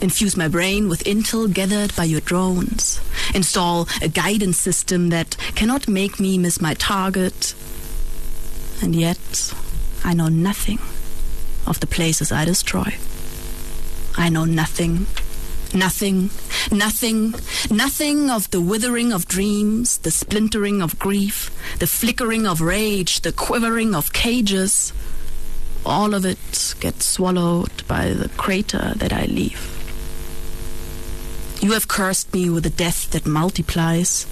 Infuse 0.00 0.36
my 0.36 0.48
brain 0.48 0.88
with 0.88 1.04
intel 1.04 1.52
gathered 1.52 1.94
by 1.94 2.04
your 2.04 2.20
drones. 2.22 3.00
Install 3.34 3.86
a 4.00 4.08
guidance 4.08 4.58
system 4.58 5.10
that 5.10 5.36
cannot 5.54 5.88
make 5.88 6.18
me 6.18 6.38
miss 6.38 6.60
my 6.60 6.74
target 6.74 7.54
and 8.82 8.94
yet 8.94 9.54
I 10.04 10.14
know 10.14 10.28
nothing 10.28 10.78
of 11.66 11.80
the 11.80 11.86
places 11.86 12.32
I 12.32 12.44
destroy. 12.44 12.94
I 14.16 14.28
know 14.28 14.44
nothing, 14.44 15.06
nothing, 15.74 16.30
nothing, 16.72 17.34
nothing 17.70 18.30
of 18.30 18.50
the 18.50 18.60
withering 18.60 19.12
of 19.12 19.28
dreams, 19.28 19.98
the 19.98 20.10
splintering 20.10 20.82
of 20.82 20.98
grief, 20.98 21.50
the 21.78 21.86
flickering 21.86 22.46
of 22.46 22.60
rage, 22.60 23.20
the 23.20 23.32
quivering 23.32 23.94
of 23.94 24.12
cages. 24.12 24.92
All 25.84 26.14
of 26.14 26.24
it 26.24 26.74
gets 26.80 27.06
swallowed 27.06 27.86
by 27.86 28.10
the 28.10 28.28
crater 28.30 28.92
that 28.96 29.12
I 29.12 29.24
leave. 29.26 29.76
You 31.62 31.72
have 31.72 31.88
cursed 31.88 32.32
me 32.32 32.48
with 32.48 32.66
a 32.66 32.70
death 32.70 33.10
that 33.10 33.26
multiplies, 33.26 34.26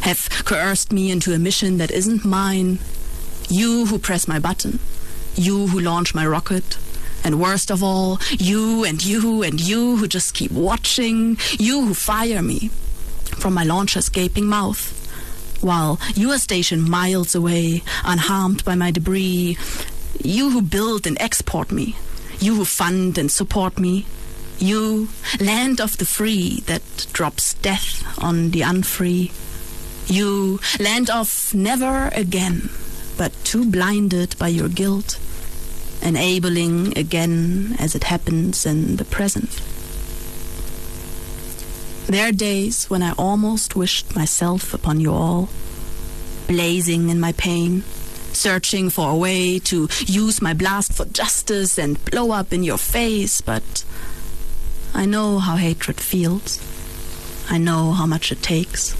have 0.00 0.28
coerced 0.44 0.92
me 0.92 1.10
into 1.10 1.32
a 1.32 1.38
mission 1.38 1.78
that 1.78 1.90
isn't 1.90 2.24
mine, 2.24 2.78
you 3.48 3.86
who 3.86 3.98
press 3.98 4.26
my 4.26 4.38
button, 4.38 4.78
you 5.34 5.68
who 5.68 5.80
launch 5.80 6.14
my 6.14 6.26
rocket, 6.26 6.78
and 7.24 7.40
worst 7.40 7.70
of 7.70 7.82
all, 7.82 8.18
you 8.30 8.84
and 8.84 9.04
you 9.04 9.42
and 9.42 9.60
you 9.60 9.96
who 9.96 10.06
just 10.06 10.34
keep 10.34 10.50
watching, 10.50 11.36
you 11.58 11.86
who 11.86 11.94
fire 11.94 12.42
me 12.42 12.70
from 13.38 13.54
my 13.54 13.64
launcher's 13.64 14.08
gaping 14.08 14.46
mouth, 14.46 14.92
while 15.60 15.98
you 16.14 16.30
are 16.30 16.38
stationed 16.38 16.88
miles 16.88 17.34
away, 17.34 17.82
unharmed 18.04 18.64
by 18.64 18.74
my 18.74 18.90
debris, 18.90 19.56
you 20.22 20.50
who 20.50 20.62
build 20.62 21.06
and 21.06 21.20
export 21.20 21.72
me, 21.72 21.96
you 22.38 22.54
who 22.56 22.64
fund 22.64 23.18
and 23.18 23.30
support 23.30 23.78
me, 23.78 24.06
you, 24.58 25.08
land 25.40 25.80
of 25.80 25.98
the 25.98 26.06
free 26.06 26.60
that 26.66 27.06
drops 27.12 27.54
death 27.54 28.02
on 28.22 28.50
the 28.50 28.62
unfree, 28.62 29.30
you, 30.06 30.60
land 30.78 31.10
of 31.10 31.52
never 31.52 32.08
again 32.14 32.70
but 33.16 33.32
too 33.44 33.64
blinded 33.70 34.38
by 34.38 34.48
your 34.48 34.68
guilt, 34.68 35.18
enabling 36.02 36.96
again 36.96 37.76
as 37.78 37.94
it 37.94 38.04
happens 38.04 38.66
in 38.66 38.96
the 38.96 39.04
present. 39.04 39.60
There 42.06 42.28
are 42.28 42.32
days 42.32 42.88
when 42.88 43.02
I 43.02 43.12
almost 43.12 43.74
wished 43.74 44.14
myself 44.14 44.72
upon 44.72 45.00
you 45.00 45.12
all, 45.12 45.48
blazing 46.46 47.08
in 47.08 47.18
my 47.18 47.32
pain, 47.32 47.82
searching 48.32 48.90
for 48.90 49.10
a 49.10 49.16
way 49.16 49.58
to 49.60 49.88
use 50.06 50.40
my 50.40 50.54
blast 50.54 50.92
for 50.92 51.04
justice 51.06 51.78
and 51.78 52.04
blow 52.04 52.30
up 52.30 52.52
in 52.52 52.62
your 52.62 52.78
face, 52.78 53.40
but 53.40 53.84
I 54.94 55.04
know 55.06 55.38
how 55.38 55.56
hatred 55.56 56.00
feels. 56.00 56.60
I 57.48 57.58
know 57.58 57.92
how 57.92 58.06
much 58.06 58.30
it 58.30 58.42
takes 58.42 58.92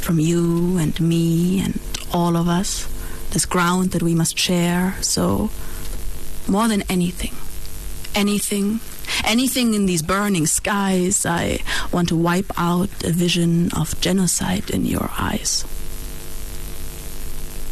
from 0.00 0.18
you 0.18 0.78
and 0.78 0.98
me 1.00 1.60
and 1.60 1.80
all 2.12 2.36
of 2.36 2.48
us 2.48 2.91
this 3.32 3.44
ground 3.46 3.90
that 3.90 4.02
we 4.02 4.14
must 4.14 4.38
share. 4.38 4.96
So, 5.00 5.50
more 6.48 6.68
than 6.68 6.82
anything, 6.88 7.34
anything, 8.14 8.80
anything 9.24 9.74
in 9.74 9.86
these 9.86 10.02
burning 10.02 10.46
skies, 10.46 11.26
I 11.26 11.60
want 11.92 12.08
to 12.08 12.16
wipe 12.16 12.52
out 12.56 12.90
a 13.04 13.10
vision 13.10 13.72
of 13.72 14.00
genocide 14.00 14.70
in 14.70 14.84
your 14.84 15.10
eyes. 15.18 15.64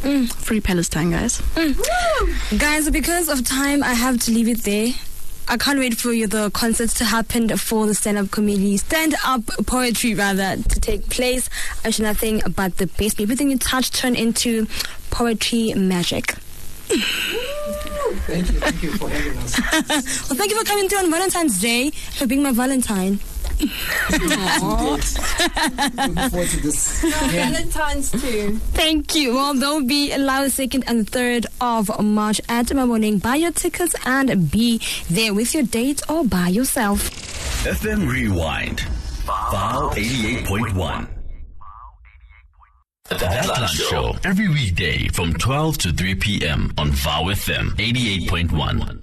Mm. 0.02 0.32
Free 0.32 0.60
Palestine, 0.62 1.10
guys. 1.10 1.42
Mm. 1.56 2.58
Guys, 2.58 2.88
because 2.90 3.28
of 3.28 3.44
time, 3.44 3.82
I 3.82 3.92
have 3.92 4.18
to 4.20 4.30
leave 4.32 4.48
it 4.48 4.62
there. 4.64 4.88
I 5.46 5.56
can't 5.56 5.80
wait 5.80 5.96
for 5.96 6.12
you 6.12 6.28
the 6.28 6.48
concerts 6.52 6.94
to 6.94 7.04
happen 7.04 7.48
for 7.56 7.86
the 7.86 7.92
stand-up 7.94 8.30
comedy, 8.30 8.76
stand-up 8.76 9.42
poetry 9.66 10.14
rather, 10.14 10.56
to 10.56 10.80
take 10.80 11.10
place. 11.10 11.50
I 11.84 11.88
wish 11.88 11.98
nothing 11.98 12.40
but 12.54 12.76
the 12.76 12.86
best. 12.86 13.20
Everything 13.20 13.50
you 13.50 13.58
touch 13.58 13.90
turn 13.90 14.14
into 14.14 14.68
poetry 15.10 15.74
magic. 15.74 16.34
Thank 18.26 18.50
you, 18.52 18.58
thank 18.60 18.82
you 18.82 18.92
for 18.96 19.08
having 19.08 19.38
us. 19.38 19.58
well, 20.28 20.36
thank 20.38 20.50
you 20.50 20.58
for 20.58 20.64
coming 20.64 20.88
through 20.88 20.98
on 21.00 21.10
Valentine's 21.10 21.60
Day, 21.60 21.90
for 21.90 22.26
being 22.26 22.42
my 22.42 22.52
Valentine. 22.52 23.20
Looking 23.60 24.30
forward 24.60 25.02
to 25.02 26.60
this. 26.62 27.04
Yeah. 27.04 27.50
Valentine's 27.50 28.10
too. 28.10 28.56
Thank 28.72 29.14
you. 29.14 29.34
Well, 29.34 29.54
they'll 29.54 29.84
be 29.84 30.12
allowed 30.12 30.50
second 30.52 30.84
and 30.86 31.08
third 31.08 31.46
of 31.60 32.02
March 32.02 32.40
at 32.48 32.72
my 32.74 32.84
morning. 32.84 33.18
Buy 33.18 33.36
your 33.36 33.52
tickets 33.52 33.94
and 34.04 34.50
be 34.50 34.80
there 35.10 35.34
with 35.34 35.54
your 35.54 35.64
date 35.64 36.02
or 36.08 36.24
by 36.24 36.48
yourself. 36.48 37.10
FM 37.64 38.08
Rewind. 38.10 38.80
Vow 39.26 39.90
88.1. 39.94 41.19
The 43.10 43.44
Lunch 43.48 43.72
Show 43.72 44.14
every 44.22 44.48
weekday 44.48 45.08
from 45.08 45.32
12 45.34 45.78
to 45.78 45.92
3 45.92 46.14
p.m. 46.14 46.72
on 46.78 46.92
Vow 46.92 47.24
FM 47.24 47.70
88.1. 47.70 48.99